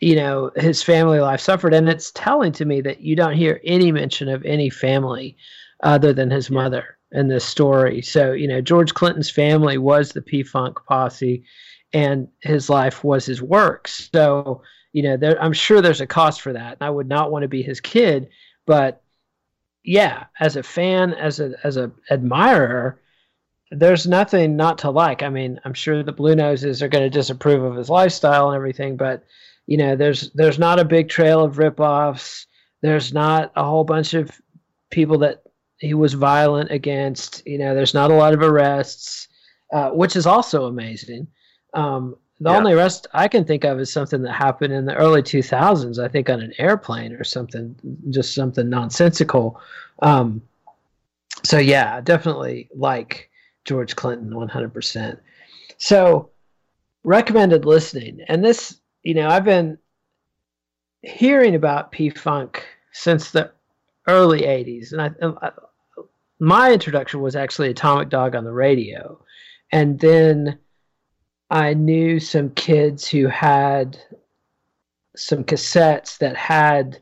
you 0.00 0.16
know, 0.16 0.50
his 0.56 0.82
family 0.82 1.20
life 1.20 1.40
suffered, 1.40 1.74
and 1.74 1.88
it's 1.88 2.10
telling 2.12 2.52
to 2.52 2.64
me 2.64 2.80
that 2.82 3.00
you 3.00 3.16
don't 3.16 3.36
hear 3.36 3.60
any 3.64 3.92
mention 3.92 4.28
of 4.28 4.44
any 4.44 4.70
family 4.70 5.36
other 5.82 6.12
than 6.12 6.30
his 6.30 6.50
mother 6.50 6.98
in 7.12 7.28
this 7.28 7.44
story. 7.44 8.02
So, 8.02 8.32
you 8.32 8.48
know, 8.48 8.60
George 8.60 8.94
Clinton's 8.94 9.30
family 9.30 9.78
was 9.78 10.12
the 10.12 10.22
P 10.22 10.42
Funk 10.42 10.78
posse 10.86 11.44
and 11.92 12.28
his 12.40 12.68
life 12.68 13.04
was 13.04 13.26
his 13.26 13.40
work. 13.40 13.88
So, 13.88 14.62
you 14.92 15.02
know, 15.02 15.16
there, 15.16 15.40
I'm 15.42 15.52
sure 15.52 15.80
there's 15.80 16.00
a 16.00 16.06
cost 16.06 16.40
for 16.40 16.52
that. 16.52 16.72
And 16.72 16.82
I 16.82 16.90
would 16.90 17.08
not 17.08 17.30
want 17.30 17.42
to 17.42 17.48
be 17.48 17.62
his 17.62 17.80
kid, 17.80 18.28
but 18.66 19.02
yeah, 19.86 20.24
as 20.40 20.56
a 20.56 20.62
fan, 20.64 21.14
as 21.14 21.38
a 21.38 21.54
as 21.62 21.76
a 21.76 21.92
admirer, 22.10 23.00
there's 23.70 24.06
nothing 24.06 24.56
not 24.56 24.78
to 24.78 24.90
like. 24.90 25.22
I 25.22 25.28
mean, 25.28 25.60
I'm 25.64 25.74
sure 25.74 26.02
the 26.02 26.12
Blue 26.12 26.34
Noses 26.34 26.82
are 26.82 26.88
going 26.88 27.04
to 27.04 27.10
disapprove 27.10 27.62
of 27.62 27.76
his 27.76 27.88
lifestyle 27.88 28.48
and 28.48 28.56
everything, 28.56 28.96
but 28.96 29.24
you 29.66 29.76
know, 29.76 29.94
there's 29.94 30.32
there's 30.32 30.58
not 30.58 30.80
a 30.80 30.84
big 30.84 31.08
trail 31.08 31.42
of 31.42 31.56
ripoffs. 31.56 32.46
There's 32.82 33.12
not 33.12 33.52
a 33.54 33.64
whole 33.64 33.84
bunch 33.84 34.14
of 34.14 34.30
people 34.90 35.18
that 35.18 35.42
he 35.78 35.94
was 35.94 36.14
violent 36.14 36.72
against. 36.72 37.46
You 37.46 37.58
know, 37.58 37.74
there's 37.74 37.94
not 37.94 38.10
a 38.10 38.14
lot 38.14 38.34
of 38.34 38.42
arrests, 38.42 39.28
uh, 39.72 39.90
which 39.90 40.16
is 40.16 40.26
also 40.26 40.66
amazing. 40.66 41.28
Um, 41.74 42.16
the 42.40 42.50
Yeah. 42.50 42.58
only 42.58 42.74
rest 42.74 43.06
I 43.14 43.28
can 43.28 43.44
think 43.44 43.64
of 43.64 43.80
is 43.80 43.92
something 43.92 44.22
that 44.22 44.32
happened 44.32 44.72
in 44.72 44.84
the 44.84 44.94
early 44.94 45.22
2000s, 45.22 45.98
I 45.98 46.08
think 46.08 46.28
on 46.28 46.40
an 46.40 46.52
airplane 46.58 47.12
or 47.14 47.24
something, 47.24 47.74
just 48.10 48.34
something 48.34 48.68
nonsensical. 48.68 49.60
Um, 50.02 50.42
so, 51.44 51.58
yeah, 51.58 52.00
definitely 52.00 52.68
like 52.74 53.30
George 53.64 53.96
Clinton 53.96 54.30
100%. 54.34 55.18
So, 55.78 56.30
recommended 57.04 57.64
listening. 57.64 58.20
And 58.28 58.44
this, 58.44 58.80
you 59.02 59.14
know, 59.14 59.28
I've 59.28 59.44
been 59.44 59.78
hearing 61.02 61.54
about 61.54 61.92
P 61.92 62.10
Funk 62.10 62.66
since 62.92 63.30
the 63.30 63.50
early 64.08 64.40
80s. 64.40 64.92
And 64.92 65.00
I, 65.00 65.10
I, 65.46 65.50
my 66.38 66.72
introduction 66.72 67.20
was 67.20 67.36
actually 67.36 67.70
Atomic 67.70 68.08
Dog 68.08 68.34
on 68.34 68.44
the 68.44 68.52
radio. 68.52 69.18
And 69.72 69.98
then 69.98 70.58
I 71.50 71.74
knew 71.74 72.18
some 72.18 72.50
kids 72.50 73.06
who 73.08 73.28
had 73.28 73.98
some 75.16 75.44
cassettes 75.44 76.18
that 76.18 76.36
had 76.36 76.98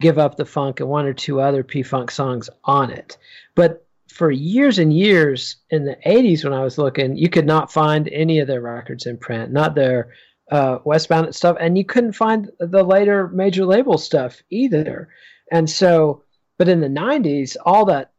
Give 0.00 0.18
Up 0.18 0.36
the 0.36 0.44
Funk 0.44 0.80
and 0.80 0.88
one 0.88 1.06
or 1.06 1.14
two 1.14 1.40
other 1.40 1.62
P 1.62 1.82
Funk 1.82 2.10
songs 2.10 2.50
on 2.64 2.90
it. 2.90 3.16
But 3.54 3.86
for 4.14 4.30
years 4.30 4.78
and 4.78 4.92
years 4.92 5.56
in 5.70 5.84
the 5.84 5.96
80s 6.06 6.44
when 6.44 6.52
I 6.52 6.62
was 6.62 6.78
looking, 6.78 7.16
you 7.16 7.28
could 7.28 7.46
not 7.46 7.72
find 7.72 8.08
any 8.08 8.38
of 8.38 8.46
their 8.46 8.60
records 8.60 9.06
in 9.06 9.16
print, 9.18 9.52
not 9.52 9.74
their 9.74 10.12
uh, 10.50 10.78
Westbound 10.84 11.34
stuff, 11.34 11.56
and 11.58 11.78
you 11.78 11.84
couldn't 11.84 12.12
find 12.12 12.50
the 12.60 12.82
later 12.82 13.28
major 13.28 13.64
label 13.64 13.98
stuff 13.98 14.42
either. 14.50 15.08
And 15.50 15.68
so, 15.68 16.22
but 16.58 16.68
in 16.68 16.80
the 16.80 16.88
'90s, 16.88 17.56
all 17.64 17.86
that 17.86 18.12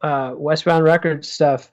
uh, 0.00 0.34
Westbound 0.36 0.84
Records 0.84 1.30
stuff 1.30 1.70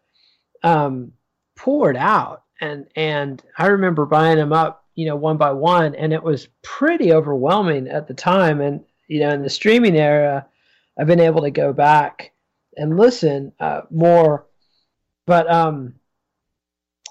um, 0.61 1.13
poured 1.55 1.97
out, 1.97 2.42
and 2.61 2.87
and 2.95 3.41
I 3.57 3.67
remember 3.67 4.05
buying 4.05 4.37
them 4.37 4.53
up, 4.53 4.85
you 4.95 5.05
know, 5.05 5.15
one 5.15 5.37
by 5.37 5.51
one, 5.51 5.95
and 5.95 6.13
it 6.13 6.23
was 6.23 6.47
pretty 6.61 7.13
overwhelming 7.13 7.87
at 7.87 8.07
the 8.07 8.13
time. 8.13 8.61
And 8.61 8.81
you 9.07 9.19
know, 9.19 9.29
in 9.29 9.41
the 9.41 9.49
streaming 9.49 9.95
era, 9.95 10.45
I've 10.97 11.07
been 11.07 11.19
able 11.19 11.41
to 11.41 11.51
go 11.51 11.73
back 11.73 12.31
and 12.75 12.97
listen 12.97 13.53
uh, 13.59 13.81
more, 13.89 14.47
but 15.25 15.49
um, 15.51 15.95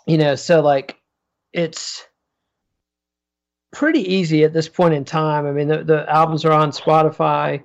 you 0.06 0.18
know, 0.18 0.34
so 0.34 0.60
like 0.60 0.98
it's 1.52 2.04
pretty 3.72 4.14
easy 4.14 4.44
at 4.44 4.52
this 4.52 4.68
point 4.68 4.94
in 4.94 5.04
time. 5.04 5.46
I 5.46 5.52
mean, 5.52 5.68
the, 5.68 5.82
the 5.82 6.10
albums 6.10 6.44
are 6.44 6.52
on 6.52 6.70
Spotify. 6.70 7.62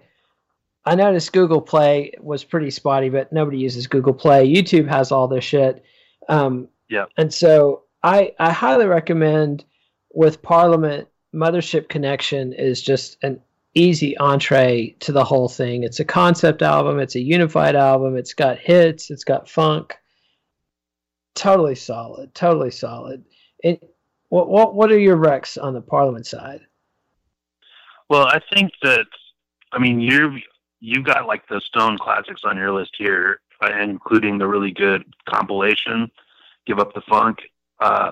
I 0.85 0.95
noticed 0.95 1.33
Google 1.33 1.61
Play 1.61 2.13
was 2.19 2.43
pretty 2.43 2.71
spotty, 2.71 3.09
but 3.09 3.33
nobody 3.33 3.57
uses 3.57 3.87
Google 3.87 4.13
Play. 4.13 4.51
YouTube 4.51 4.87
has 4.87 5.11
all 5.11 5.27
this 5.27 5.43
shit. 5.43 5.83
Um, 6.29 6.69
yeah. 6.89 7.05
And 7.17 7.33
so 7.33 7.83
I, 8.03 8.33
I 8.39 8.51
highly 8.51 8.85
recommend 8.85 9.65
with 10.13 10.41
Parliament, 10.41 11.07
Mothership 11.33 11.89
Connection 11.89 12.53
is 12.53 12.81
just 12.81 13.17
an 13.21 13.39
easy 13.73 14.17
entree 14.17 14.95
to 14.99 15.11
the 15.11 15.23
whole 15.23 15.49
thing. 15.49 15.83
It's 15.83 15.99
a 15.99 16.05
concept 16.05 16.61
album, 16.61 16.99
it's 16.99 17.15
a 17.15 17.19
unified 17.19 17.75
album, 17.75 18.17
it's 18.17 18.33
got 18.33 18.57
hits, 18.57 19.11
it's 19.11 19.23
got 19.23 19.49
funk. 19.49 19.95
Totally 21.35 21.75
solid, 21.75 22.33
totally 22.33 22.71
solid. 22.71 23.23
It, 23.59 23.83
what 24.29 24.49
what 24.49 24.73
what 24.73 24.91
are 24.91 24.99
your 24.99 25.17
recs 25.17 25.61
on 25.61 25.73
the 25.73 25.81
Parliament 25.81 26.25
side? 26.25 26.61
Well, 28.09 28.25
I 28.25 28.39
think 28.53 28.71
that 28.81 29.05
I 29.71 29.79
mean 29.79 29.99
you 29.99 30.39
you've 30.79 31.05
got 31.05 31.27
like 31.27 31.47
the 31.47 31.61
Stone 31.61 31.99
classics 31.99 32.41
on 32.43 32.57
your 32.57 32.73
list 32.73 32.95
here, 32.97 33.41
uh, 33.61 33.69
including 33.79 34.37
the 34.37 34.47
really 34.47 34.71
good 34.71 35.03
compilation, 35.29 36.09
"Give 36.67 36.79
Up 36.79 36.93
the 36.93 37.01
Funk," 37.09 37.39
uh, 37.79 38.11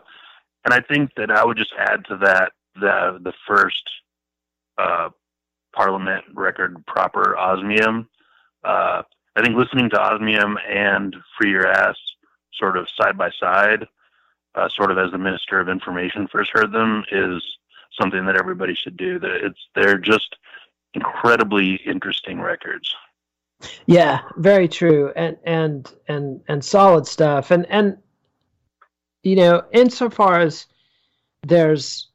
and 0.64 0.74
I 0.74 0.80
think 0.82 1.12
that 1.18 1.30
I 1.30 1.46
would 1.46 1.58
just 1.58 1.74
add 1.78 2.06
to 2.06 2.18
that 2.24 2.52
the 2.76 3.20
the 3.22 3.34
first 3.48 3.84
uh, 4.78 5.10
Parliament 5.76 6.24
record 6.34 6.84
proper 6.88 7.36
Osmium. 7.38 8.08
Uh, 8.64 9.04
I 9.36 9.44
think 9.44 9.56
listening 9.56 9.90
to 9.92 10.00
Osmium 10.00 10.58
and 10.68 11.16
Free 11.38 11.52
Your 11.52 11.68
Ass 11.68 11.96
sort 12.54 12.78
of 12.78 12.88
side 13.00 13.18
by 13.18 13.30
side, 13.40 13.86
uh, 14.56 14.70
sort 14.70 14.92
of 14.92 14.98
as 14.98 15.12
the 15.12 15.18
Minister 15.18 15.60
of 15.60 15.68
Information 15.68 16.28
first 16.32 16.52
heard 16.54 16.72
them, 16.72 17.04
is 17.12 17.44
something 18.00 18.26
that 18.26 18.38
everybody 18.38 18.74
should 18.74 18.98
do. 18.98 19.20
It's 19.22 19.60
they're 19.76 19.98
just 19.98 20.36
incredibly 20.94 21.76
interesting 21.86 22.40
records. 22.40 22.94
Yeah, 23.86 24.22
very 24.38 24.68
true, 24.68 25.12
and 25.16 25.38
and 25.46 25.92
and 26.08 26.42
and 26.48 26.64
solid 26.64 27.08
stuff, 27.08 27.52
and 27.52 27.66
and 27.70 27.98
you 29.26 29.36
know, 29.36 29.64
insofar 29.74 30.40
as 30.40 30.68
there's 31.42 32.08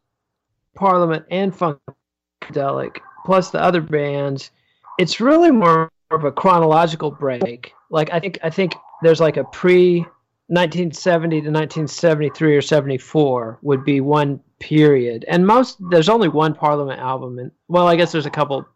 Parliament 0.76 1.26
and 1.30 1.52
Funkadelic, 1.52 2.98
plus 3.26 3.50
the 3.50 3.60
other 3.60 3.80
bands, 3.80 4.52
it's 4.98 5.20
really 5.20 5.50
more 5.50 5.90
of 6.12 6.24
a 6.24 6.30
chronological 6.30 7.10
break. 7.10 7.74
Like 7.90 8.12
I 8.12 8.20
think 8.20 8.38
I 8.44 8.50
think 8.50 8.74
there's 9.02 9.20
like 9.20 9.36
a 9.36 9.44
pre 9.44 10.00
1970 10.46 11.42
to 11.42 11.50
1973 11.50 12.56
or 12.56 12.62
74 12.62 13.58
would 13.62 13.84
be 13.84 14.00
one 14.00 14.40
period, 14.60 15.24
and 15.26 15.44
most 15.44 15.78
there's 15.90 16.08
only 16.08 16.28
one 16.28 16.54
Parliament 16.54 17.00
album, 17.00 17.40
and 17.40 17.50
well, 17.66 17.88
I 17.88 17.96
guess 17.96 18.12
there's 18.12 18.26
a 18.26 18.30
couple. 18.30 18.66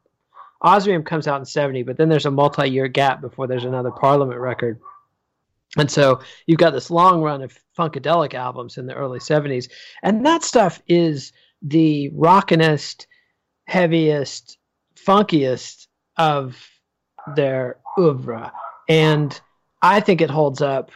Osmium 0.61 1.05
comes 1.05 1.29
out 1.29 1.39
in 1.39 1.45
70, 1.45 1.83
but 1.83 1.99
then 1.99 2.09
there's 2.09 2.25
a 2.25 2.31
multi-year 2.31 2.89
gap 2.89 3.21
before 3.21 3.47
there's 3.47 3.67
another 3.67 3.91
Parliament 3.91 4.41
record. 4.41 4.81
And 5.77 5.91
so 5.91 6.21
you've 6.47 6.59
got 6.59 6.71
this 6.71 6.91
long 6.91 7.21
run 7.21 7.43
of 7.43 7.59
Funkadelic 7.77 8.35
albums 8.35 8.79
in 8.79 8.87
the 8.87 8.95
early 8.95 9.19
70s. 9.19 9.71
And 10.03 10.25
that 10.25 10.45
stuff 10.45 10.81
is 10.87 11.33
the 11.63 12.11
rockinest, 12.11 13.07
heaviest, 13.67 14.59
funkiest 14.95 15.89
of 16.17 16.69
their 17.35 17.79
oeuvre. 17.99 18.53
And 18.89 19.39
I 19.83 20.01
think 20.01 20.21
it 20.21 20.31
holds 20.31 20.63
up 20.63 20.93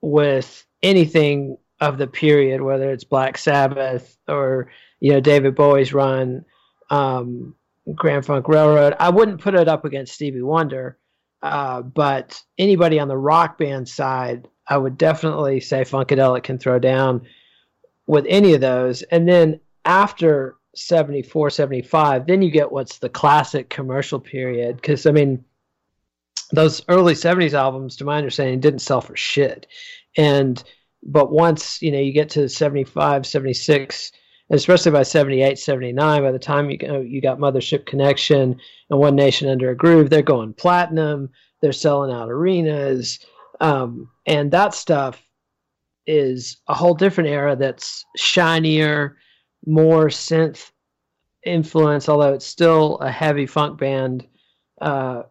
with 0.00 0.64
anything 0.82 1.58
of 1.80 1.98
the 1.98 2.06
period, 2.06 2.62
whether 2.62 2.90
it's 2.90 3.04
Black 3.04 3.36
Sabbath 3.36 4.16
or, 4.28 4.70
you 5.00 5.12
know, 5.12 5.20
David 5.20 5.54
Bowie's 5.54 5.92
run, 5.92 6.44
um, 6.90 7.54
Grand 7.94 8.24
Funk 8.24 8.48
Railroad. 8.48 8.94
I 8.98 9.10
wouldn't 9.10 9.40
put 9.40 9.54
it 9.54 9.68
up 9.68 9.84
against 9.84 10.14
Stevie 10.14 10.42
Wonder, 10.42 10.98
uh, 11.44 11.82
but 11.82 12.42
anybody 12.56 12.98
on 12.98 13.08
the 13.08 13.18
rock 13.18 13.58
band 13.58 13.86
side, 13.86 14.48
I 14.66 14.78
would 14.78 14.96
definitely 14.96 15.60
say 15.60 15.82
Funkadelic 15.82 16.42
can 16.42 16.58
throw 16.58 16.78
down 16.78 17.26
with 18.06 18.24
any 18.30 18.54
of 18.54 18.62
those. 18.62 19.02
And 19.02 19.28
then 19.28 19.60
after 19.84 20.56
74, 20.74 21.50
75, 21.50 22.26
then 22.26 22.40
you 22.40 22.50
get 22.50 22.72
what's 22.72 22.96
the 22.96 23.10
classic 23.10 23.68
commercial 23.68 24.18
period. 24.18 24.76
Because, 24.76 25.04
I 25.04 25.12
mean, 25.12 25.44
those 26.50 26.80
early 26.88 27.12
70s 27.12 27.52
albums, 27.52 27.96
to 27.96 28.04
my 28.04 28.16
understanding, 28.16 28.60
didn't 28.60 28.80
sell 28.80 29.02
for 29.02 29.14
shit. 29.14 29.66
And, 30.16 30.64
but 31.02 31.30
once, 31.30 31.82
you 31.82 31.92
know, 31.92 32.00
you 32.00 32.14
get 32.14 32.30
to 32.30 32.48
75, 32.48 33.26
76, 33.26 34.12
especially 34.50 34.92
by 34.92 35.02
78, 35.02 35.58
79, 35.58 36.22
by 36.22 36.32
the 36.32 36.38
time 36.38 36.70
you, 36.70 36.78
you 37.02 37.20
got 37.20 37.38
Mothership 37.38 37.86
Connection 37.86 38.58
and 38.90 38.98
One 38.98 39.16
Nation 39.16 39.48
Under 39.48 39.70
a 39.70 39.76
Groove, 39.76 40.10
they're 40.10 40.22
going 40.22 40.52
platinum, 40.52 41.30
they're 41.60 41.72
selling 41.72 42.14
out 42.14 42.30
arenas. 42.30 43.20
Um, 43.60 44.10
and 44.26 44.50
that 44.50 44.74
stuff 44.74 45.22
is 46.06 46.58
a 46.68 46.74
whole 46.74 46.94
different 46.94 47.30
era 47.30 47.56
that's 47.56 48.04
shinier, 48.16 49.16
more 49.66 50.08
synth 50.08 50.70
influence, 51.44 52.08
although 52.08 52.34
it's 52.34 52.46
still 52.46 52.98
a 52.98 53.10
heavy 53.10 53.46
funk 53.46 53.78
band. 53.78 54.26
Uh, 54.80 55.22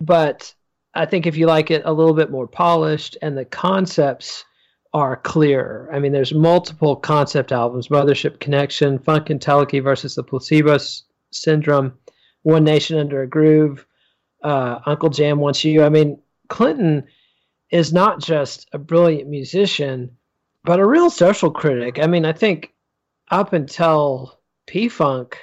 but 0.00 0.54
I 0.94 1.06
think 1.06 1.26
if 1.26 1.36
you 1.36 1.46
like 1.46 1.70
it 1.70 1.82
a 1.84 1.92
little 1.92 2.14
bit 2.14 2.30
more 2.30 2.46
polished 2.46 3.16
and 3.22 3.36
the 3.36 3.44
concepts 3.44 4.44
are 4.92 5.16
clear. 5.16 5.88
I 5.92 5.98
mean, 5.98 6.12
there's 6.12 6.32
multiple 6.34 6.96
concept 6.96 7.52
albums: 7.52 7.88
Mothership 7.88 8.40
Connection, 8.40 8.98
Funkentelechy 8.98 9.82
versus 9.82 10.14
the 10.14 10.22
Placebo 10.22 10.78
Syndrome, 11.30 11.92
One 12.42 12.64
Nation 12.64 12.98
Under 12.98 13.22
a 13.22 13.28
Groove, 13.28 13.86
uh, 14.42 14.80
Uncle 14.86 15.10
Jam 15.10 15.38
Wants 15.38 15.64
You. 15.64 15.82
I 15.82 15.88
mean, 15.88 16.20
Clinton 16.48 17.04
is 17.70 17.92
not 17.92 18.20
just 18.20 18.68
a 18.72 18.78
brilliant 18.78 19.28
musician, 19.28 20.16
but 20.64 20.80
a 20.80 20.86
real 20.86 21.10
social 21.10 21.50
critic. 21.50 21.98
I 22.00 22.06
mean, 22.06 22.24
I 22.24 22.32
think 22.32 22.72
up 23.30 23.52
until 23.52 24.38
P 24.66 24.88
Funk, 24.88 25.38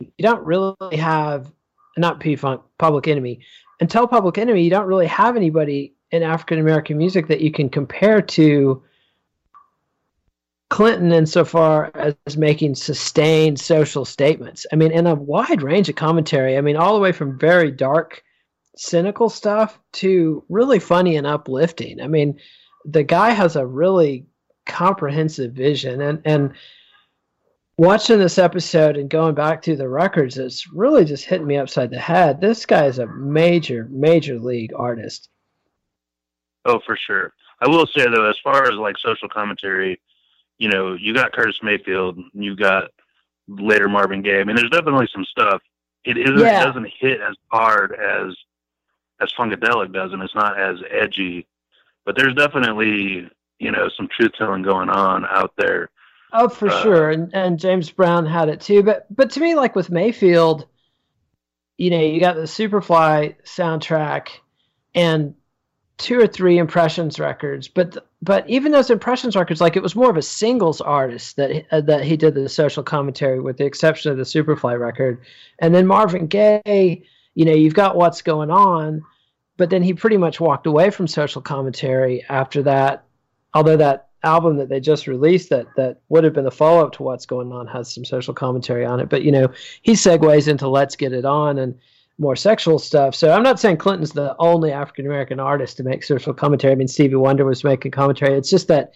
you 0.00 0.22
don't 0.22 0.44
really 0.44 0.96
have 0.96 1.50
not 1.96 2.20
P 2.20 2.36
Funk, 2.36 2.62
Public 2.78 3.08
Enemy. 3.08 3.40
Until 3.80 4.06
Public 4.06 4.38
Enemy, 4.38 4.62
you 4.62 4.70
don't 4.70 4.86
really 4.86 5.06
have 5.06 5.36
anybody 5.36 5.94
in 6.12 6.22
African 6.22 6.60
American 6.60 6.98
music 6.98 7.26
that 7.28 7.40
you 7.40 7.50
can 7.50 7.68
compare 7.68 8.20
to 8.22 8.82
Clinton 10.68 11.12
insofar 11.12 11.90
as 11.94 12.36
making 12.36 12.74
sustained 12.74 13.58
social 13.58 14.04
statements. 14.04 14.64
I 14.72 14.76
mean, 14.76 14.92
in 14.92 15.06
a 15.06 15.14
wide 15.14 15.62
range 15.62 15.88
of 15.88 15.96
commentary. 15.96 16.56
I 16.56 16.60
mean, 16.60 16.76
all 16.76 16.94
the 16.94 17.00
way 17.00 17.12
from 17.12 17.38
very 17.38 17.70
dark, 17.70 18.22
cynical 18.76 19.28
stuff 19.28 19.78
to 19.94 20.44
really 20.48 20.78
funny 20.78 21.16
and 21.16 21.26
uplifting. 21.26 22.00
I 22.00 22.06
mean, 22.06 22.38
the 22.84 23.02
guy 23.02 23.30
has 23.30 23.56
a 23.56 23.66
really 23.66 24.26
comprehensive 24.66 25.52
vision 25.52 26.00
and 26.00 26.22
and 26.24 26.52
watching 27.76 28.18
this 28.18 28.38
episode 28.38 28.96
and 28.96 29.10
going 29.10 29.34
back 29.34 29.60
to 29.60 29.74
the 29.74 29.88
records 29.88 30.38
it's 30.38 30.72
really 30.72 31.04
just 31.04 31.24
hitting 31.24 31.48
me 31.48 31.56
upside 31.56 31.90
the 31.90 31.98
head 31.98 32.40
this 32.40 32.64
guy 32.64 32.84
is 32.86 33.00
a 33.00 33.06
major 33.06 33.88
major 33.90 34.38
league 34.38 34.72
artist 34.76 35.28
Oh, 36.64 36.80
for 36.86 36.96
sure. 36.96 37.32
I 37.60 37.68
will 37.68 37.86
say 37.86 38.06
though, 38.06 38.28
as 38.28 38.38
far 38.42 38.64
as 38.64 38.74
like 38.74 38.96
social 38.98 39.28
commentary, 39.28 40.00
you 40.58 40.68
know, 40.68 40.94
you 40.94 41.14
got 41.14 41.32
Curtis 41.32 41.58
Mayfield, 41.62 42.18
you 42.34 42.56
got 42.56 42.90
later 43.48 43.88
Marvin 43.88 44.22
Gaye. 44.22 44.40
I 44.40 44.44
mean, 44.44 44.56
there's 44.56 44.70
definitely 44.70 45.08
some 45.12 45.24
stuff. 45.24 45.60
It 46.04 46.16
isn't 46.18 46.38
Yeah. 46.38 46.62
it 46.62 46.66
doesn't 46.66 46.90
hit 46.98 47.20
as 47.20 47.36
hard 47.50 47.92
as 47.94 48.34
as 49.20 49.32
Funkadelic 49.38 49.92
does, 49.92 50.12
and 50.12 50.22
it's 50.22 50.34
not 50.34 50.58
as 50.58 50.78
edgy. 50.90 51.46
But 52.04 52.16
there's 52.16 52.34
definitely 52.34 53.28
you 53.58 53.70
know 53.70 53.88
some 53.96 54.08
truth 54.08 54.32
telling 54.36 54.62
going 54.62 54.88
on 54.90 55.24
out 55.26 55.52
there. 55.56 55.90
Oh, 56.32 56.48
for 56.48 56.68
Uh, 56.68 56.82
sure, 56.82 57.10
and 57.10 57.32
and 57.34 57.58
James 57.58 57.90
Brown 57.90 58.26
had 58.26 58.48
it 58.48 58.60
too. 58.60 58.82
But 58.82 59.06
but 59.14 59.30
to 59.32 59.40
me, 59.40 59.54
like 59.54 59.76
with 59.76 59.90
Mayfield, 59.90 60.66
you 61.76 61.90
know, 61.90 62.00
you 62.00 62.20
got 62.20 62.36
the 62.36 62.42
Superfly 62.42 63.36
soundtrack 63.44 64.28
and 64.94 65.34
two 66.02 66.20
or 66.20 66.26
three 66.26 66.58
impressions 66.58 67.18
records. 67.18 67.68
But 67.68 68.06
but 68.20 68.48
even 68.48 68.72
those 68.72 68.90
impressions 68.90 69.36
records, 69.36 69.60
like 69.60 69.76
it 69.76 69.82
was 69.82 69.96
more 69.96 70.10
of 70.10 70.16
a 70.16 70.22
singles 70.22 70.80
artist 70.80 71.36
that 71.36 71.66
uh, 71.70 71.80
that 71.82 72.04
he 72.04 72.16
did 72.16 72.34
the 72.34 72.48
social 72.48 72.82
commentary, 72.82 73.40
with 73.40 73.56
the 73.56 73.64
exception 73.64 74.12
of 74.12 74.18
the 74.18 74.24
Superfly 74.24 74.78
record. 74.78 75.20
And 75.58 75.74
then 75.74 75.86
Marvin 75.86 76.26
Gaye 76.26 77.04
you 77.34 77.44
know, 77.44 77.52
you've 77.52 77.74
got 77.74 77.96
what's 77.96 78.22
going 78.22 78.50
on, 78.50 79.02
but 79.56 79.70
then 79.70 79.82
he 79.82 79.94
pretty 79.94 80.16
much 80.16 80.40
walked 80.40 80.66
away 80.66 80.90
from 80.90 81.06
social 81.06 81.42
commentary 81.42 82.24
after 82.28 82.62
that. 82.62 83.04
Although 83.54 83.76
that 83.78 84.08
album 84.24 84.56
that 84.56 84.68
they 84.68 84.80
just 84.80 85.06
released 85.06 85.50
that 85.50 85.66
that 85.76 86.00
would 86.08 86.24
have 86.24 86.32
been 86.32 86.44
the 86.44 86.50
follow 86.50 86.84
up 86.84 86.92
to 86.92 87.02
what's 87.02 87.26
going 87.26 87.52
on 87.52 87.66
has 87.66 87.92
some 87.92 88.04
social 88.04 88.34
commentary 88.34 88.84
on 88.84 89.00
it, 89.00 89.08
but 89.08 89.22
you 89.22 89.32
know, 89.32 89.48
he 89.82 89.92
segues 89.92 90.48
into 90.48 90.68
Let's 90.68 90.96
Get 90.96 91.12
It 91.12 91.24
On 91.24 91.58
and 91.58 91.78
more 92.22 92.36
sexual 92.36 92.78
stuff. 92.78 93.14
So 93.14 93.32
I'm 93.32 93.42
not 93.42 93.60
saying 93.60 93.76
Clinton's 93.76 94.12
the 94.12 94.34
only 94.38 94.72
African 94.72 95.04
American 95.04 95.40
artist 95.40 95.76
to 95.76 95.82
make 95.82 96.04
social 96.04 96.32
commentary. 96.32 96.72
I 96.72 96.76
mean, 96.76 96.88
Stevie 96.88 97.16
Wonder 97.16 97.44
was 97.44 97.64
making 97.64 97.90
commentary. 97.90 98.38
It's 98.38 98.48
just 98.48 98.68
that 98.68 98.92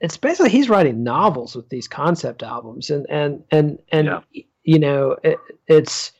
it's 0.00 0.16
basically 0.16 0.50
he's 0.50 0.70
writing 0.70 1.02
novels 1.02 1.54
with 1.54 1.68
these 1.68 1.88
concept 1.88 2.42
albums, 2.42 2.88
and 2.90 3.06
and 3.10 3.44
and 3.50 3.78
and 3.90 4.06
yeah. 4.06 4.42
you 4.62 4.78
know, 4.78 5.16
it, 5.22 5.38
it's 5.66 6.12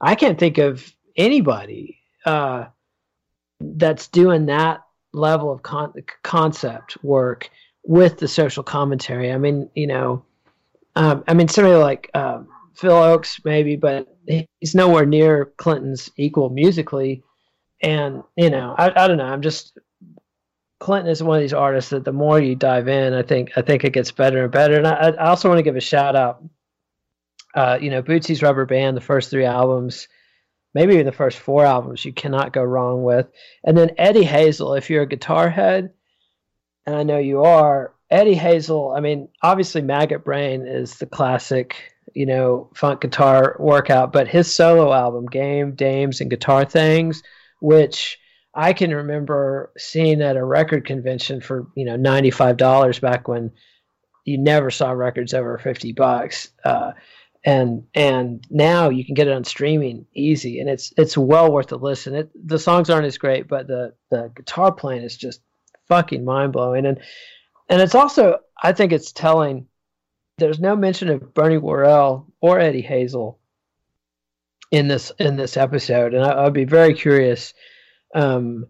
I 0.00 0.14
can't 0.14 0.38
think 0.38 0.58
of 0.58 0.92
anybody 1.16 1.98
uh, 2.26 2.66
that's 3.60 4.08
doing 4.08 4.46
that 4.46 4.82
level 5.12 5.52
of 5.52 5.62
con- 5.62 5.94
concept 6.22 7.02
work 7.04 7.48
with 7.84 8.18
the 8.18 8.28
social 8.28 8.62
commentary. 8.62 9.32
I 9.32 9.38
mean, 9.38 9.70
you 9.74 9.86
know, 9.86 10.24
um, 10.96 11.22
I 11.28 11.34
mean, 11.34 11.48
somebody 11.48 11.76
like 11.76 12.10
uh, 12.14 12.40
Phil 12.74 12.92
Ochs 12.92 13.40
maybe, 13.44 13.76
but 13.76 14.08
he's 14.60 14.74
nowhere 14.74 15.06
near 15.06 15.46
Clinton's 15.56 16.10
equal 16.16 16.50
musically. 16.50 17.22
And 17.82 18.22
you 18.36 18.50
know, 18.50 18.74
I, 18.76 19.04
I 19.04 19.08
don't 19.08 19.18
know. 19.18 19.24
I'm 19.24 19.42
just 19.42 19.78
Clinton 20.80 21.10
is 21.10 21.22
one 21.22 21.38
of 21.38 21.42
these 21.42 21.52
artists 21.52 21.90
that 21.90 22.04
the 22.04 22.12
more 22.12 22.40
you 22.40 22.54
dive 22.54 22.88
in, 22.88 23.14
I 23.14 23.22
think 23.22 23.52
I 23.56 23.62
think 23.62 23.84
it 23.84 23.92
gets 23.92 24.10
better 24.10 24.42
and 24.44 24.52
better. 24.52 24.76
And 24.76 24.86
I, 24.86 25.10
I 25.10 25.28
also 25.28 25.48
want 25.48 25.58
to 25.58 25.62
give 25.62 25.76
a 25.76 25.80
shout 25.80 26.16
out. 26.16 26.44
Uh, 27.54 27.78
you 27.80 27.88
know, 27.88 28.02
Bootsy's 28.02 28.42
Rubber 28.42 28.66
Band, 28.66 28.96
the 28.96 29.00
first 29.00 29.30
three 29.30 29.44
albums, 29.44 30.08
maybe 30.74 30.94
even 30.94 31.06
the 31.06 31.12
first 31.12 31.38
four 31.38 31.64
albums, 31.64 32.04
you 32.04 32.12
cannot 32.12 32.52
go 32.52 32.64
wrong 32.64 33.04
with. 33.04 33.28
And 33.62 33.78
then 33.78 33.92
Eddie 33.96 34.24
Hazel, 34.24 34.74
if 34.74 34.90
you're 34.90 35.04
a 35.04 35.08
guitar 35.08 35.48
head, 35.48 35.92
and 36.84 36.96
I 36.96 37.04
know 37.04 37.18
you 37.18 37.44
are, 37.44 37.94
Eddie 38.10 38.34
Hazel. 38.34 38.92
I 38.94 39.00
mean, 39.00 39.28
obviously, 39.42 39.82
Maggot 39.82 40.24
Brain 40.24 40.66
is 40.66 40.96
the 40.96 41.06
classic 41.06 41.93
you 42.14 42.26
know, 42.26 42.70
funk 42.74 43.00
guitar 43.00 43.56
workout, 43.58 44.12
but 44.12 44.28
his 44.28 44.52
solo 44.52 44.92
album, 44.92 45.26
Game, 45.26 45.74
Dames, 45.74 46.20
and 46.20 46.30
Guitar 46.30 46.64
Thangs, 46.64 47.22
which 47.60 48.18
I 48.54 48.72
can 48.72 48.94
remember 48.94 49.72
seeing 49.76 50.22
at 50.22 50.36
a 50.36 50.44
record 50.44 50.86
convention 50.86 51.40
for, 51.40 51.66
you 51.74 51.84
know, 51.84 51.96
$95 51.96 53.00
back 53.00 53.26
when 53.26 53.50
you 54.24 54.38
never 54.38 54.70
saw 54.70 54.92
records 54.92 55.34
over 55.34 55.58
50 55.58 55.92
bucks. 55.92 56.50
Uh, 56.64 56.92
and 57.44 57.86
and 57.94 58.46
now 58.50 58.88
you 58.88 59.04
can 59.04 59.14
get 59.14 59.28
it 59.28 59.34
on 59.34 59.44
streaming 59.44 60.06
easy 60.14 60.60
and 60.60 60.70
it's 60.70 60.92
it's 60.96 61.16
well 61.16 61.52
worth 61.52 61.70
a 61.72 61.76
listen 61.76 62.14
it 62.14 62.30
the 62.34 62.58
songs 62.58 62.88
aren't 62.88 63.06
as 63.06 63.18
great 63.18 63.46
but 63.46 63.66
the 63.66 63.92
the 64.10 64.32
guitar 64.34 64.72
playing 64.72 65.02
is 65.02 65.16
just 65.16 65.42
fucking 65.86 66.24
mind-blowing 66.24 66.86
and 66.86 66.98
and 67.68 67.82
it's 67.82 67.94
also 67.94 68.38
i 68.62 68.72
think 68.72 68.92
it's 68.92 69.12
telling 69.12 69.66
there's 70.38 70.60
no 70.60 70.76
mention 70.76 71.08
of 71.08 71.34
Bernie 71.34 71.58
Worrell 71.58 72.26
or 72.40 72.58
Eddie 72.58 72.82
Hazel 72.82 73.38
in 74.70 74.88
this 74.88 75.12
in 75.18 75.36
this 75.36 75.56
episode, 75.56 76.14
and 76.14 76.24
I, 76.24 76.44
would 76.44 76.52
be 76.52 76.64
very 76.64 76.94
curious. 76.94 77.54
Um, 78.14 78.66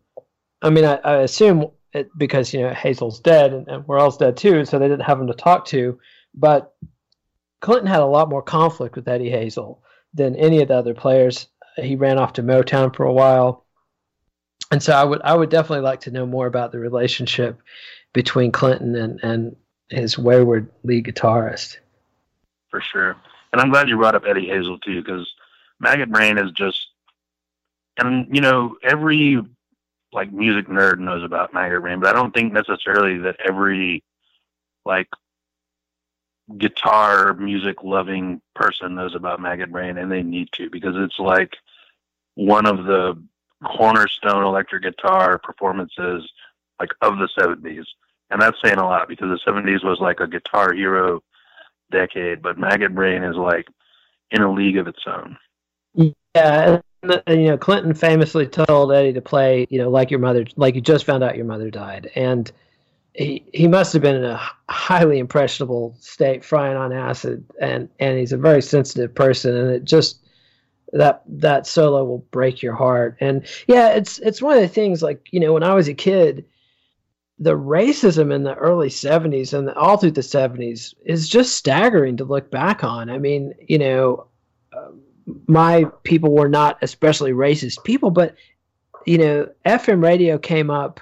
I 0.61 0.71
mean, 0.71 0.85
I, 0.85 0.97
I 0.97 1.17
assume 1.19 1.71
it, 1.93 2.11
because 2.17 2.53
you 2.53 2.63
know 2.63 2.75
Hazel's 2.75 3.21
dead 3.21 3.53
and, 3.53 3.69
and 3.69 3.87
Worrell's 3.87 4.19
dead 4.19 4.37
too, 4.37 4.65
so 4.65 4.79
they 4.79 4.89
didn't 4.89 5.07
have 5.07 5.21
him 5.21 5.29
to 5.29 5.35
talk 5.35 5.67
to. 5.67 5.99
But 6.35 6.75
Clinton 7.61 7.87
had 7.87 8.01
a 8.01 8.07
lot 8.07 8.29
more 8.29 8.43
conflict 8.43 8.97
with 8.97 9.09
Eddie 9.09 9.31
Hazel 9.31 9.83
than 10.13 10.37
any 10.37 10.61
of 10.61 10.69
the 10.69 10.77
other 10.77 10.95
players. 10.95 11.49
He 11.77 11.97
ran 11.97 12.19
off 12.19 12.35
to 12.35 12.43
Motown 12.43 12.95
for 12.95 13.05
a 13.05 13.13
while, 13.13 13.65
and 14.71 14.83
so 14.83 14.93
I 14.93 15.05
would 15.05 15.23
I 15.23 15.35
would 15.35 15.49
definitely 15.49 15.85
like 15.85 16.01
to 16.01 16.11
know 16.11 16.27
more 16.27 16.47
about 16.47 16.73
the 16.73 16.79
relationship 16.79 17.61
between 18.13 18.53
Clinton 18.53 18.95
and 18.95 19.21
and 19.23 19.57
his 19.91 20.19
wayward 20.19 20.69
lead 20.83 21.07
guitarist. 21.07 21.79
For 22.71 22.81
sure. 22.81 23.17
And 23.53 23.61
I'm 23.61 23.71
glad 23.71 23.89
you 23.89 23.97
brought 23.97 24.15
up 24.15 24.25
Eddie 24.27 24.49
Hazel 24.49 24.79
too, 24.79 25.03
because 25.03 25.33
Maggot 25.79 26.11
Brain 26.11 26.39
is 26.39 26.51
just, 26.53 26.89
and 27.99 28.35
you 28.35 28.41
know, 28.41 28.77
every 28.83 29.41
like 30.13 30.33
music 30.33 30.69
nerd 30.69 30.99
knows 30.99 31.23
about 31.23 31.55
Maggot 31.55 31.83
Brain, 31.83 32.01
but 32.01 32.09
I 32.09 32.13
don't 32.13 32.33
think 32.33 32.53
necessarily 32.53 33.19
that 33.19 33.37
every 33.45 34.03
like 34.85 35.09
guitar 36.59 37.35
music 37.35 37.83
loving 37.83 38.41
person 38.55 38.95
knows 38.95 39.15
about 39.15 39.41
Maggot 39.41 39.71
Brain, 39.73 39.99
and 39.99 40.11
they 40.11 40.23
need 40.23 40.49
to 40.53 40.71
because 40.71 40.95
it's 40.97 41.19
like 41.19 41.57
one 42.35 42.67
of 42.67 42.85
the 42.85 43.21
cornerstone 43.65 44.45
electric 44.45 44.83
guitar 44.83 45.39
performances 45.39 46.29
like 46.81 46.91
of 47.01 47.19
the 47.19 47.29
70s 47.39 47.85
and 48.35 48.43
that's 48.43 48.57
saying 48.63 48.79
a 48.79 48.85
lot 48.85 49.09
because 49.09 49.29
the 49.29 49.51
70s 49.51 49.85
was 49.85 50.01
like 50.01 50.19
a 50.19 50.27
guitar 50.27 50.75
hero 50.75 51.23
decade, 51.93 52.43
but 52.43 52.59
Maggot 52.59 52.93
Brain 52.93 53.23
is 53.23 53.37
like 53.37 53.69
in 54.33 54.43
a 54.43 54.53
league 54.53 54.77
of 54.77 54.89
its 54.89 54.99
own. 55.07 55.39
Yeah, 56.35 56.81
and, 57.05 57.23
you 57.29 57.47
know, 57.47 57.57
Clinton 57.57 57.95
famously 57.95 58.49
told 58.49 58.93
Eddie 58.93 59.13
to 59.13 59.21
play, 59.21 59.69
you 59.71 59.79
know, 59.79 59.89
like 59.89 60.11
your 60.11 60.19
mother, 60.19 60.45
like 60.57 60.75
you 60.75 60.81
just 60.81 61.05
found 61.05 61.23
out 61.23 61.37
your 61.37 61.45
mother 61.45 61.71
died, 61.71 62.11
and 62.17 62.51
he 63.13 63.45
he 63.55 63.69
must 63.69 63.93
have 63.93 64.03
been 64.03 64.17
in 64.17 64.25
a 64.25 64.41
highly 64.69 65.21
impressionable 65.21 65.95
state, 66.01 66.45
frying 66.45 66.77
on 66.77 66.93
acid, 66.93 67.45
and 67.61 67.89
and 68.01 68.19
he's 68.19 68.33
a 68.33 68.37
very 68.37 68.63
sensitive 68.63 69.15
person, 69.15 69.55
and 69.57 69.71
it 69.71 69.85
just 69.85 70.19
that 70.93 71.23
that 71.29 71.69
solo 71.69 72.03
will 72.05 72.27
break 72.33 72.63
your 72.63 72.75
heart, 72.75 73.17
and 73.21 73.47
yeah, 73.69 73.91
it's 73.91 74.19
it's 74.19 74.43
one 74.43 74.57
of 74.57 74.63
the 74.63 74.69
things 74.69 75.05
like 75.05 75.25
you 75.31 75.39
know 75.39 75.53
when 75.53 75.63
I 75.63 75.75
was 75.75 75.87
a 75.87 75.95
kid 75.95 76.45
the 77.39 77.57
racism 77.57 78.33
in 78.33 78.45
the 78.45 78.55
early 78.55 78.89
70s 78.89 79.57
and 79.57 79.69
all 79.71 79.97
through 79.97 80.13
the 80.13 80.21
70s 80.21 80.95
is 81.05 81.29
just 81.29 81.57
staggering 81.57 82.17
to 82.17 82.25
look 82.25 82.51
back 82.51 82.85
on. 82.85 83.11
I 83.11 83.19
mean, 83.19 83.55
you 83.67 83.79
know, 83.79 84.29
uh, 84.73 84.91
my 85.49 85.85
people 86.05 86.33
were 86.33 86.49
not 86.49 86.79
especially 86.83 87.33
racist 87.33 87.83
people, 87.83 88.11
but, 88.11 88.37
you 89.05 89.19
know, 89.19 89.49
FM 89.67 90.03
radio 90.03 90.39
came 90.39 90.71
up 90.71 91.01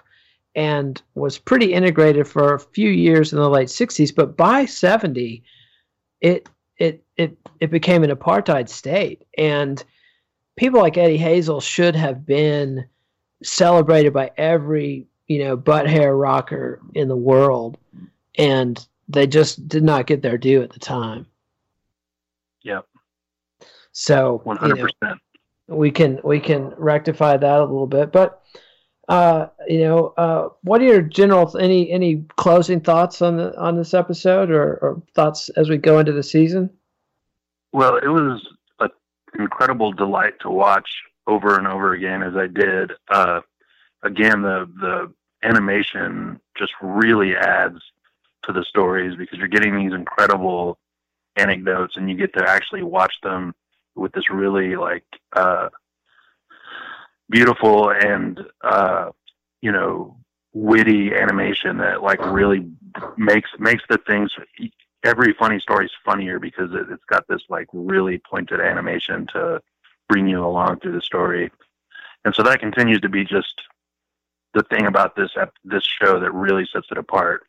and 0.54 1.00
was 1.14 1.38
pretty 1.38 1.72
integrated 1.72 2.26
for 2.26 2.54
a 2.54 2.60
few 2.60 2.88
years 2.88 3.32
in 3.32 3.38
the 3.38 3.48
late 3.48 3.68
60s, 3.68 4.14
but 4.14 4.36
by 4.36 4.64
70, 4.64 5.42
it, 6.20 6.48
it, 6.78 7.04
it, 7.16 7.36
it 7.60 7.70
became 7.70 8.04
an 8.04 8.10
apartheid 8.10 8.68
state. 8.68 9.22
And 9.36 9.82
people 10.56 10.80
like 10.80 10.96
Eddie 10.96 11.18
Hazel 11.18 11.60
should 11.60 11.96
have 11.96 12.24
been 12.24 12.86
celebrated 13.42 14.12
by 14.12 14.30
every 14.36 15.06
you 15.26 15.44
know, 15.44 15.56
butt 15.56 15.88
hair 15.88 16.16
rocker 16.16 16.80
in 16.94 17.08
the 17.08 17.16
world, 17.16 17.78
and 18.36 18.86
they 19.08 19.26
just 19.26 19.68
did 19.68 19.82
not 19.82 20.06
get 20.06 20.22
their 20.22 20.38
due 20.38 20.62
at 20.62 20.72
the 20.72 20.78
time. 20.78 21.26
Yep. 22.62 22.86
So 23.92 24.40
one 24.44 24.56
hundred 24.56 24.80
percent. 25.00 25.20
We 25.68 25.90
can 25.90 26.20
we 26.24 26.40
can 26.40 26.74
rectify 26.76 27.36
that 27.36 27.60
a 27.60 27.64
little 27.64 27.86
bit, 27.86 28.12
but 28.12 28.42
uh, 29.08 29.48
you 29.66 29.80
know, 29.80 30.14
uh, 30.16 30.48
what 30.62 30.80
are 30.80 30.84
your 30.84 31.02
general 31.02 31.56
any 31.58 31.90
any 31.90 32.24
closing 32.36 32.80
thoughts 32.80 33.20
on 33.20 33.36
the 33.36 33.58
on 33.58 33.76
this 33.76 33.94
episode, 33.94 34.50
or, 34.50 34.74
or 34.76 35.02
thoughts 35.14 35.48
as 35.50 35.68
we 35.68 35.76
go 35.76 35.98
into 35.98 36.12
the 36.12 36.22
season? 36.22 36.70
Well, 37.72 37.96
it 37.96 38.08
was 38.08 38.40
an 38.80 38.90
incredible 39.38 39.92
delight 39.92 40.34
to 40.40 40.50
watch 40.50 40.88
over 41.26 41.56
and 41.56 41.66
over 41.66 41.94
again 41.94 42.22
as 42.22 42.36
I 42.36 42.46
did. 42.46 42.92
Uh, 43.10 43.40
again, 44.02 44.42
the 44.42 44.68
the 44.80 45.12
animation 45.42 46.40
just 46.56 46.72
really 46.80 47.34
adds 47.36 47.78
to 48.44 48.52
the 48.52 48.64
stories 48.64 49.16
because 49.16 49.38
you're 49.38 49.48
getting 49.48 49.76
these 49.76 49.92
incredible 49.92 50.78
anecdotes 51.36 51.96
and 51.96 52.08
you 52.08 52.16
get 52.16 52.32
to 52.34 52.48
actually 52.48 52.82
watch 52.82 53.14
them 53.22 53.54
with 53.94 54.12
this 54.12 54.30
really 54.30 54.76
like 54.76 55.04
uh, 55.34 55.68
beautiful 57.30 57.90
and 57.90 58.40
uh, 58.62 59.10
you 59.60 59.72
know 59.72 60.16
witty 60.52 61.14
animation 61.14 61.78
that 61.78 62.02
like 62.02 62.20
really 62.26 62.70
makes 63.16 63.50
makes 63.58 63.82
the 63.88 63.98
things 64.06 64.30
every 65.04 65.34
funny 65.38 65.58
story 65.58 65.86
is 65.86 65.92
funnier 66.04 66.38
because 66.38 66.72
it, 66.72 66.86
it's 66.90 67.04
got 67.08 67.26
this 67.28 67.42
like 67.48 67.66
really 67.72 68.18
pointed 68.18 68.60
animation 68.60 69.26
to 69.32 69.60
bring 70.08 70.28
you 70.28 70.44
along 70.44 70.78
through 70.78 70.92
the 70.92 71.00
story. 71.00 71.50
And 72.24 72.34
so 72.34 72.42
that 72.42 72.60
continues 72.60 73.00
to 73.00 73.08
be 73.08 73.24
just 73.24 73.62
the 74.54 74.62
thing 74.64 74.86
about 74.86 75.16
this 75.16 75.30
this 75.64 75.84
show 75.84 76.20
that 76.20 76.32
really 76.32 76.66
sets 76.72 76.88
it 76.90 76.98
apart. 76.98 77.44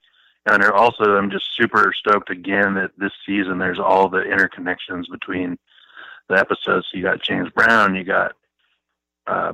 And 0.45 0.63
also, 0.65 1.15
I'm 1.15 1.31
just 1.31 1.55
super 1.55 1.93
stoked 1.97 2.29
again 2.29 2.73
that 2.75 2.91
this 2.97 3.13
season 3.25 3.59
there's 3.59 3.79
all 3.79 4.09
the 4.09 4.19
interconnections 4.19 5.09
between 5.09 5.57
the 6.27 6.37
episodes. 6.37 6.87
So 6.91 6.97
you 6.97 7.03
got 7.03 7.21
James 7.21 7.49
Brown, 7.49 7.95
you 7.95 8.03
got 8.03 8.33
uh, 9.25 9.53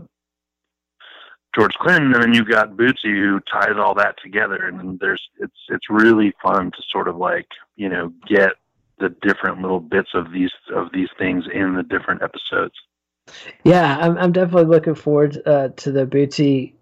George 1.55 1.73
Clinton, 1.75 2.13
and 2.13 2.23
then 2.23 2.33
you've 2.33 2.49
got 2.49 2.71
Bootsy 2.71 3.13
who 3.13 3.39
ties 3.41 3.77
all 3.77 3.93
that 3.95 4.15
together. 4.23 4.67
And 4.67 4.99
there's 4.99 5.21
it's 5.39 5.57
it's 5.69 5.89
really 5.89 6.33
fun 6.41 6.71
to 6.71 6.81
sort 6.89 7.07
of 7.07 7.17
like 7.17 7.47
you 7.75 7.89
know 7.89 8.11
get 8.27 8.53
the 8.99 9.09
different 9.21 9.61
little 9.61 9.79
bits 9.79 10.09
of 10.13 10.31
these 10.31 10.51
of 10.73 10.91
these 10.91 11.09
things 11.17 11.45
in 11.53 11.75
the 11.75 11.83
different 11.83 12.23
episodes. 12.23 12.73
Yeah, 13.63 13.97
I'm, 13.99 14.17
I'm 14.17 14.31
definitely 14.31 14.65
looking 14.65 14.95
forward 14.95 15.39
uh, 15.45 15.69
to 15.77 15.91
the 15.91 16.07
Bootsy 16.07 16.73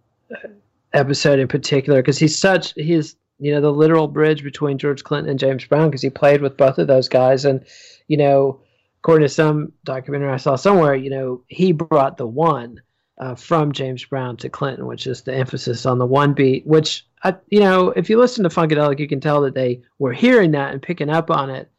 episode 0.93 1.39
in 1.39 1.47
particular 1.47 2.01
because 2.01 2.17
he's 2.17 2.37
such 2.37 2.73
he's 2.75 3.15
you 3.39 3.51
know 3.51 3.61
the 3.61 3.71
literal 3.71 4.07
bridge 4.07 4.43
between 4.43 4.77
George 4.77 5.03
Clinton 5.03 5.29
and 5.29 5.39
James 5.39 5.65
Brown 5.65 5.89
because 5.89 6.01
he 6.01 6.09
played 6.09 6.41
with 6.41 6.57
both 6.57 6.77
of 6.77 6.87
those 6.87 7.09
guys. 7.09 7.45
And 7.45 7.65
you 8.07 8.17
know 8.17 8.61
according 9.01 9.27
to 9.27 9.33
some 9.33 9.71
documentary 9.83 10.31
I 10.31 10.37
saw 10.37 10.55
somewhere 10.55 10.95
you 10.95 11.09
know 11.09 11.43
he 11.47 11.71
brought 11.71 12.17
the 12.17 12.27
one 12.27 12.81
uh, 13.19 13.35
from 13.35 13.71
James 13.71 14.03
Brown 14.05 14.37
to 14.37 14.49
Clinton 14.49 14.85
which 14.87 15.07
is 15.07 15.21
the 15.21 15.35
emphasis 15.35 15.85
on 15.85 15.97
the 15.97 16.05
one 16.05 16.33
beat 16.33 16.65
which 16.65 17.05
I, 17.23 17.35
you 17.49 17.59
know 17.59 17.89
if 17.89 18.09
you 18.09 18.17
listen 18.19 18.43
to 18.43 18.49
Funkadelic 18.49 18.99
you 18.99 19.07
can 19.07 19.21
tell 19.21 19.41
that 19.41 19.55
they 19.55 19.81
were 19.99 20.13
hearing 20.13 20.51
that 20.51 20.73
and 20.73 20.81
picking 20.81 21.09
up 21.09 21.29
on 21.29 21.49
it 21.49 21.71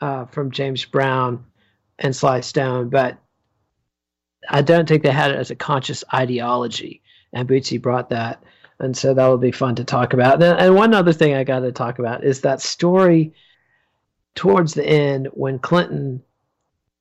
uh, 0.00 0.26
from 0.26 0.50
James 0.50 0.84
Brown 0.84 1.44
and 1.98 2.14
Sly 2.14 2.40
Stone. 2.40 2.88
But 2.90 3.18
I 4.48 4.62
don't 4.62 4.88
think 4.88 5.02
they 5.02 5.10
had 5.10 5.32
it 5.32 5.36
as 5.36 5.50
a 5.50 5.56
conscious 5.56 6.04
ideology 6.14 7.02
and 7.32 7.48
Bootsy 7.48 7.80
brought 7.80 8.10
that 8.10 8.42
and 8.80 8.96
so 8.96 9.14
that 9.14 9.26
will 9.26 9.38
be 9.38 9.52
fun 9.52 9.74
to 9.76 9.84
talk 9.84 10.12
about. 10.12 10.42
And, 10.42 10.58
and 10.58 10.74
one 10.74 10.94
other 10.94 11.12
thing 11.12 11.34
I 11.34 11.44
got 11.44 11.60
to 11.60 11.72
talk 11.72 11.98
about 11.98 12.24
is 12.24 12.40
that 12.42 12.60
story 12.60 13.32
towards 14.34 14.74
the 14.74 14.86
end 14.86 15.28
when 15.32 15.58
Clinton 15.58 16.22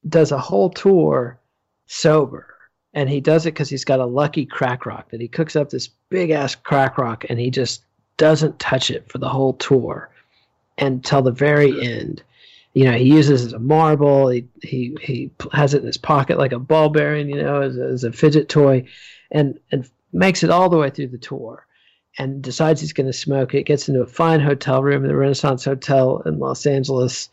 does 0.08 0.32
a 0.32 0.40
whole 0.40 0.70
tour 0.70 1.40
sober, 1.86 2.56
and 2.94 3.10
he 3.10 3.20
does 3.20 3.46
it 3.46 3.54
because 3.54 3.70
he's 3.70 3.86
got 3.86 4.00
a 4.00 4.06
lucky 4.06 4.46
crack 4.46 4.86
rock 4.86 5.10
that 5.12 5.22
he 5.22 5.28
cooks 5.28 5.56
up 5.56 5.70
this 5.70 5.90
big 6.10 6.32
ass 6.32 6.56
crack 6.56 6.98
rock, 6.98 7.26
and 7.30 7.40
he 7.40 7.52
just 7.52 7.84
doesn't 8.18 8.58
touch 8.58 8.90
it 8.90 9.10
for 9.12 9.20
the 9.20 9.30
whole 9.30 9.54
tour 9.54 10.10
until 10.80 11.22
the 11.22 11.32
very 11.32 11.80
end. 11.80 12.24
You 12.74 12.86
know, 12.86 12.94
he 12.94 13.06
uses 13.06 13.44
it 13.44 13.48
as 13.48 13.54
a 13.54 13.60
marble. 13.60 14.30
He 14.30 14.48
he 14.62 14.98
he 15.02 15.32
has 15.52 15.74
it 15.74 15.82
in 15.82 15.88
his 15.88 15.98
pocket 15.98 16.38
like 16.38 16.52
a 16.52 16.60
ball 16.60 16.90
bearing. 16.90 17.30
You 17.30 17.42
know, 17.42 17.62
as, 17.62 17.78
as 17.78 18.04
a 18.04 18.12
fidget 18.12 18.50
toy, 18.50 18.86
and 19.32 19.60
and 19.72 19.90
makes 20.14 20.44
it 20.44 20.50
all 20.50 20.70
the 20.70 20.78
way 20.78 20.90
through 20.90 21.08
the 21.08 21.18
tour 21.18 21.66
and 22.18 22.42
decides 22.42 22.82
he's 22.82 22.94
going 22.94 23.08
to 23.08 23.14
smoke 23.14 23.54
it, 23.54 23.66
gets 23.66 23.88
into 23.88 24.02
a 24.02 24.08
fine 24.08 24.40
hotel 24.40 24.82
room 24.82 25.04
in 25.04 25.10
the 25.10 25.16
Renaissance 25.16 25.66
Hotel 25.66 26.22
in 26.26 26.40
Los 26.40 26.66
Angeles, 26.66 27.30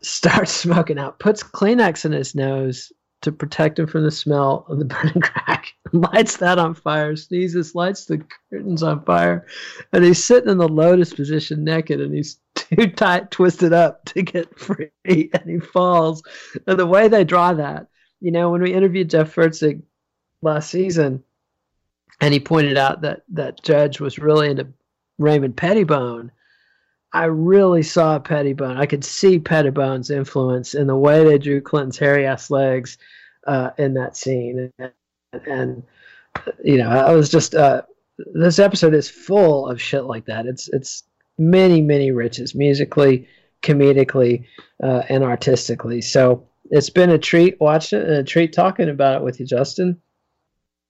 starts 0.00 0.52
smoking 0.62 0.98
out, 0.98 1.18
puts 1.18 1.42
Kleenex 1.42 2.04
in 2.04 2.12
his 2.12 2.34
nose 2.34 2.92
to 3.20 3.32
protect 3.32 3.78
him 3.78 3.86
from 3.86 4.04
the 4.04 4.10
smell 4.10 4.64
of 4.68 4.78
the 4.78 4.84
burning 4.84 5.20
crack, 5.20 5.74
lights 5.92 6.36
that 6.36 6.58
on 6.58 6.74
fire, 6.74 7.16
sneezes, 7.16 7.74
lights 7.74 8.04
the 8.04 8.22
curtains 8.50 8.82
on 8.82 9.02
fire, 9.04 9.46
and 9.92 10.04
he's 10.04 10.22
sitting 10.22 10.50
in 10.50 10.58
the 10.58 10.68
lotus 10.68 11.12
position 11.12 11.64
naked 11.64 12.00
and 12.00 12.14
he's 12.14 12.38
too 12.54 12.86
tight, 12.88 13.30
twisted 13.30 13.72
up 13.72 14.04
to 14.04 14.22
get 14.22 14.56
free, 14.58 14.90
and 15.04 15.42
he 15.46 15.58
falls. 15.58 16.22
And 16.66 16.78
the 16.78 16.86
way 16.86 17.08
they 17.08 17.24
draw 17.24 17.52
that, 17.54 17.88
you 18.20 18.30
know, 18.30 18.50
when 18.50 18.62
we 18.62 18.72
interviewed 18.72 19.10
Jeff 19.10 19.34
Fertzig 19.34 19.82
last 20.42 20.70
season, 20.70 21.24
and 22.20 22.34
he 22.34 22.40
pointed 22.40 22.76
out 22.76 23.02
that 23.02 23.22
that 23.30 23.62
Judge 23.62 24.00
was 24.00 24.18
really 24.18 24.50
into 24.50 24.68
Raymond 25.18 25.56
Pettibon. 25.56 26.30
I 27.12 27.24
really 27.24 27.82
saw 27.82 28.18
Pettibon. 28.18 28.76
I 28.76 28.86
could 28.86 29.04
see 29.04 29.38
Pettibon's 29.38 30.10
influence 30.10 30.74
in 30.74 30.86
the 30.86 30.96
way 30.96 31.24
they 31.24 31.38
drew 31.38 31.60
Clinton's 31.60 31.96
hairy 31.98 32.26
ass 32.26 32.50
legs 32.50 32.98
uh, 33.46 33.70
in 33.78 33.94
that 33.94 34.16
scene, 34.16 34.70
and, 34.78 34.92
and, 35.46 35.82
you 36.62 36.76
know, 36.76 36.90
I 36.90 37.14
was 37.14 37.30
just 37.30 37.54
uh, 37.54 37.82
this 38.34 38.58
episode 38.58 38.94
is 38.94 39.08
full 39.08 39.68
of 39.68 39.80
shit 39.80 40.04
like 40.04 40.26
that. 40.26 40.46
It's 40.46 40.68
it's 40.68 41.04
many 41.38 41.80
many 41.80 42.10
riches 42.10 42.54
musically, 42.54 43.28
comedically, 43.62 44.44
uh, 44.82 45.02
and 45.08 45.24
artistically. 45.24 46.02
So 46.02 46.46
it's 46.70 46.90
been 46.90 47.10
a 47.10 47.18
treat 47.18 47.60
watching 47.60 48.00
it 48.00 48.08
and 48.08 48.16
a 48.16 48.24
treat 48.24 48.52
talking 48.52 48.88
about 48.88 49.16
it 49.16 49.24
with 49.24 49.40
you, 49.40 49.46
Justin. 49.46 50.00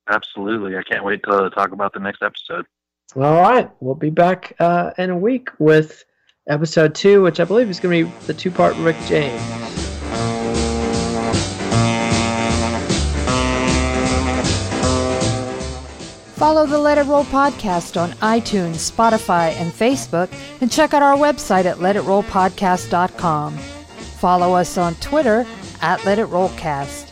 Absolutely. 0.08 0.76
I 0.76 0.82
can't 0.82 1.04
wait 1.04 1.22
to 1.24 1.50
talk 1.50 1.72
about 1.72 1.92
the 1.92 2.00
next 2.00 2.22
episode. 2.22 2.64
All 3.16 3.40
right. 3.42 3.70
We'll 3.80 3.94
be 3.94 4.10
back 4.10 4.54
uh, 4.58 4.92
in 4.98 5.10
a 5.10 5.16
week 5.16 5.48
with 5.58 6.04
episode 6.48 6.94
two, 6.94 7.22
which 7.22 7.40
I 7.40 7.44
believe 7.44 7.68
is 7.68 7.80
going 7.80 8.06
to 8.06 8.10
be 8.10 8.26
the 8.26 8.34
two 8.34 8.50
part 8.50 8.76
Rick 8.76 8.96
James. 9.06 9.40
Follow 16.38 16.66
the 16.66 16.78
Let 16.78 16.98
It 16.98 17.06
Roll 17.06 17.24
podcast 17.24 18.00
on 18.00 18.12
iTunes, 18.12 18.88
Spotify, 18.88 19.50
and 19.54 19.72
Facebook, 19.72 20.32
and 20.60 20.70
check 20.70 20.94
out 20.94 21.02
our 21.02 21.16
website 21.16 21.64
at 21.64 21.78
letitrollpodcast.com. 21.78 23.58
Follow 23.58 24.54
us 24.54 24.78
on 24.78 24.94
Twitter 24.96 25.44
at 25.82 26.04
Let 26.04 26.20
It 26.20 26.28
Rollcast. 26.28 27.07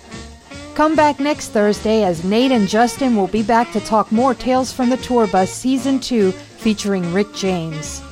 Come 0.77 0.95
back 0.95 1.19
next 1.21 1.49
Thursday 1.49 2.05
as 2.05 2.23
Nate 2.23 2.53
and 2.53 2.69
Justin 2.69 3.17
will 3.17 3.29
be 3.29 3.43
back 3.43 3.73
to 3.73 3.81
talk 3.81 4.13
more 4.13 4.35
Tales 4.35 4.71
from 4.71 4.91
the 4.91 4.99
Tour 4.99 5.27
Bus 5.27 5.51
Season 5.51 5.99
2 5.99 6.33
featuring 6.33 7.15
Rick 7.15 7.33
James. 7.33 8.03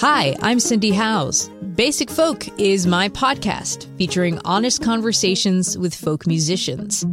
Hi, 0.00 0.34
I'm 0.40 0.60
Cindy 0.60 0.92
Howes. 0.92 1.48
Basic 1.76 2.10
Folk 2.10 2.46
is 2.58 2.86
my 2.86 3.08
podcast 3.10 3.86
featuring 3.98 4.38
honest 4.44 4.82
conversations 4.82 5.76
with 5.76 5.94
folk 5.94 6.26
musicians. 6.26 7.04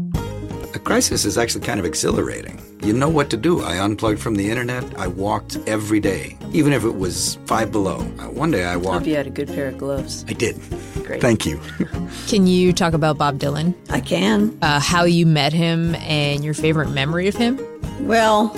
A 0.73 0.79
crisis 0.79 1.25
is 1.25 1.37
actually 1.37 1.65
kind 1.65 1.79
of 1.79 1.85
exhilarating. 1.85 2.61
You 2.83 2.93
know 2.93 3.09
what 3.09 3.29
to 3.31 3.37
do. 3.37 3.61
I 3.61 3.77
unplugged 3.83 4.19
from 4.19 4.35
the 4.35 4.49
internet. 4.49 4.83
I 4.97 5.07
walked 5.07 5.57
every 5.67 5.99
day, 5.99 6.37
even 6.53 6.71
if 6.71 6.83
it 6.85 6.95
was 6.95 7.37
five 7.45 7.71
below. 7.71 7.97
Uh, 8.19 8.29
One 8.29 8.51
day 8.51 8.63
I 8.63 8.77
walked. 8.77 8.99
Hope 8.99 9.07
you 9.07 9.15
had 9.15 9.27
a 9.27 9.31
good 9.31 9.47
pair 9.47 9.67
of 9.67 9.77
gloves. 9.77 10.23
I 10.29 10.33
did. 10.33 10.57
Great. 11.03 11.19
Thank 11.19 11.45
you. 11.45 11.59
Can 12.27 12.47
you 12.47 12.71
talk 12.71 12.93
about 12.93 13.17
Bob 13.17 13.39
Dylan? 13.39 13.75
I 13.89 13.99
can. 13.99 14.57
Uh, 14.61 14.79
how 14.79 15.03
you 15.03 15.25
met 15.25 15.51
him 15.53 15.95
and 15.95 16.43
your 16.43 16.53
favorite 16.53 16.89
memory 16.91 17.27
of 17.27 17.35
him? 17.35 17.59
Well, 18.01 18.53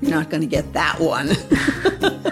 you're 0.00 0.10
not 0.10 0.30
going 0.30 0.40
to 0.40 0.46
get 0.48 0.72
that 0.72 0.98
one. 0.98 1.28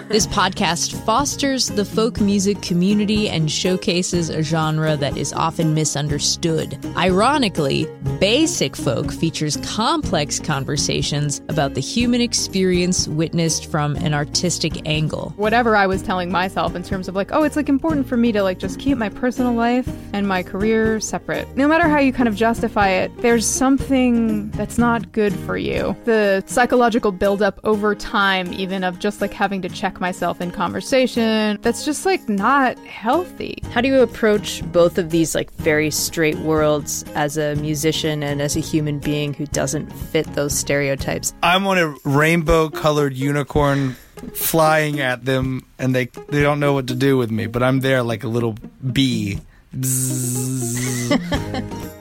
This 0.11 0.27
podcast 0.27 0.93
fosters 1.05 1.69
the 1.69 1.85
folk 1.85 2.19
music 2.19 2.61
community 2.61 3.29
and 3.29 3.49
showcases 3.49 4.29
a 4.29 4.43
genre 4.43 4.97
that 4.97 5.15
is 5.15 5.31
often 5.31 5.73
misunderstood. 5.73 6.77
Ironically, 6.97 7.87
Basic 8.19 8.75
Folk 8.75 9.09
features 9.09 9.55
complex 9.63 10.37
conversations 10.37 11.41
about 11.47 11.75
the 11.75 11.79
human 11.79 12.19
experience 12.19 13.07
witnessed 13.07 13.67
from 13.67 13.95
an 13.95 14.13
artistic 14.13 14.85
angle. 14.85 15.33
whatever 15.37 15.77
I 15.77 15.87
was 15.87 16.01
telling 16.01 16.29
myself 16.29 16.75
in 16.75 16.83
terms 16.83 17.07
of 17.07 17.15
like, 17.15 17.31
oh, 17.31 17.43
it's 17.43 17.55
like 17.55 17.69
important 17.69 18.05
for 18.05 18.17
me 18.17 18.33
to 18.33 18.43
like 18.43 18.59
just 18.59 18.79
keep 18.79 18.97
my 18.97 19.07
personal 19.07 19.53
life 19.53 19.87
and 20.11 20.27
my 20.27 20.43
career 20.43 20.99
separate. 20.99 21.47
No 21.55 21.69
matter 21.69 21.87
how 21.87 21.99
you 21.99 22.11
kind 22.11 22.27
of 22.27 22.35
justify 22.35 22.89
it, 22.89 23.15
there's 23.21 23.47
something 23.47 24.49
that's 24.51 24.77
not 24.77 25.13
good 25.13 25.33
for 25.33 25.55
you. 25.55 25.95
The 26.03 26.43
psychological 26.47 27.13
buildup 27.13 27.61
over 27.63 27.95
time, 27.95 28.51
even 28.51 28.83
of 28.83 28.99
just 28.99 29.21
like 29.21 29.31
having 29.31 29.61
to 29.61 29.69
check 29.69 30.00
myself 30.01 30.41
in 30.41 30.51
conversation, 30.51 31.57
that's 31.61 31.85
just 31.85 32.05
like 32.05 32.27
not 32.27 32.77
healthy. 32.79 33.63
How 33.71 33.79
do 33.79 33.87
you 33.87 34.01
approach 34.01 34.61
both 34.71 34.97
of 34.97 35.11
these 35.11 35.35
like 35.35 35.51
very 35.53 35.91
straight 35.91 36.37
worlds 36.39 37.03
as 37.15 37.37
a 37.37 37.55
musician 37.55 38.23
and 38.23 38.41
as 38.41 38.57
a 38.57 38.59
human 38.59 38.99
being 38.99 39.33
who 39.33 39.45
doesn't 39.45 39.89
fit 39.91 40.25
those 40.33 40.57
stereotypes? 40.57 41.33
I'm 41.43 41.65
on 41.67 41.77
a 41.77 41.95
rainbow 42.03 42.69
colored 42.69 43.15
unicorn 43.15 43.95
flying 44.33 44.99
at 44.99 45.25
them 45.25 45.65
and 45.79 45.95
they 45.95 46.05
they 46.29 46.41
don't 46.41 46.59
know 46.59 46.73
what 46.73 46.87
to 46.87 46.95
do 46.95 47.17
with 47.17 47.31
me, 47.31 47.47
but 47.47 47.63
I'm 47.63 47.79
there 47.79 48.03
like 48.03 48.23
a 48.23 48.27
little 48.27 48.55
bee. 48.91 49.39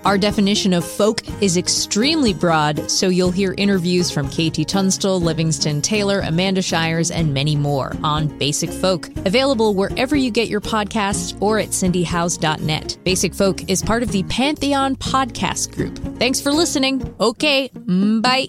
Our 0.04 0.18
definition 0.18 0.72
of 0.72 0.84
folk 0.84 1.20
is 1.42 1.56
extremely 1.56 2.34
broad, 2.34 2.90
so 2.90 3.08
you'll 3.08 3.30
hear 3.30 3.54
interviews 3.58 4.10
from 4.10 4.28
KT 4.28 4.66
Tunstall, 4.66 5.20
Livingston 5.20 5.80
Taylor, 5.80 6.20
Amanda 6.20 6.62
Shires, 6.62 7.10
and 7.10 7.32
many 7.32 7.54
more 7.54 7.96
on 8.02 8.26
Basic 8.38 8.70
Folk. 8.70 9.08
Available 9.26 9.74
wherever 9.74 10.16
you 10.16 10.30
get 10.30 10.48
your 10.48 10.60
podcasts 10.60 11.40
or 11.40 11.58
at 11.58 11.68
cindyhowes.net. 11.68 12.98
Basic 13.04 13.34
Folk 13.34 13.70
is 13.70 13.82
part 13.82 14.02
of 14.02 14.10
the 14.10 14.22
Pantheon 14.24 14.96
Podcast 14.96 15.74
Group. 15.74 15.98
Thanks 16.18 16.40
for 16.40 16.50
listening. 16.52 17.14
Okay, 17.20 17.70
bye. 17.76 18.48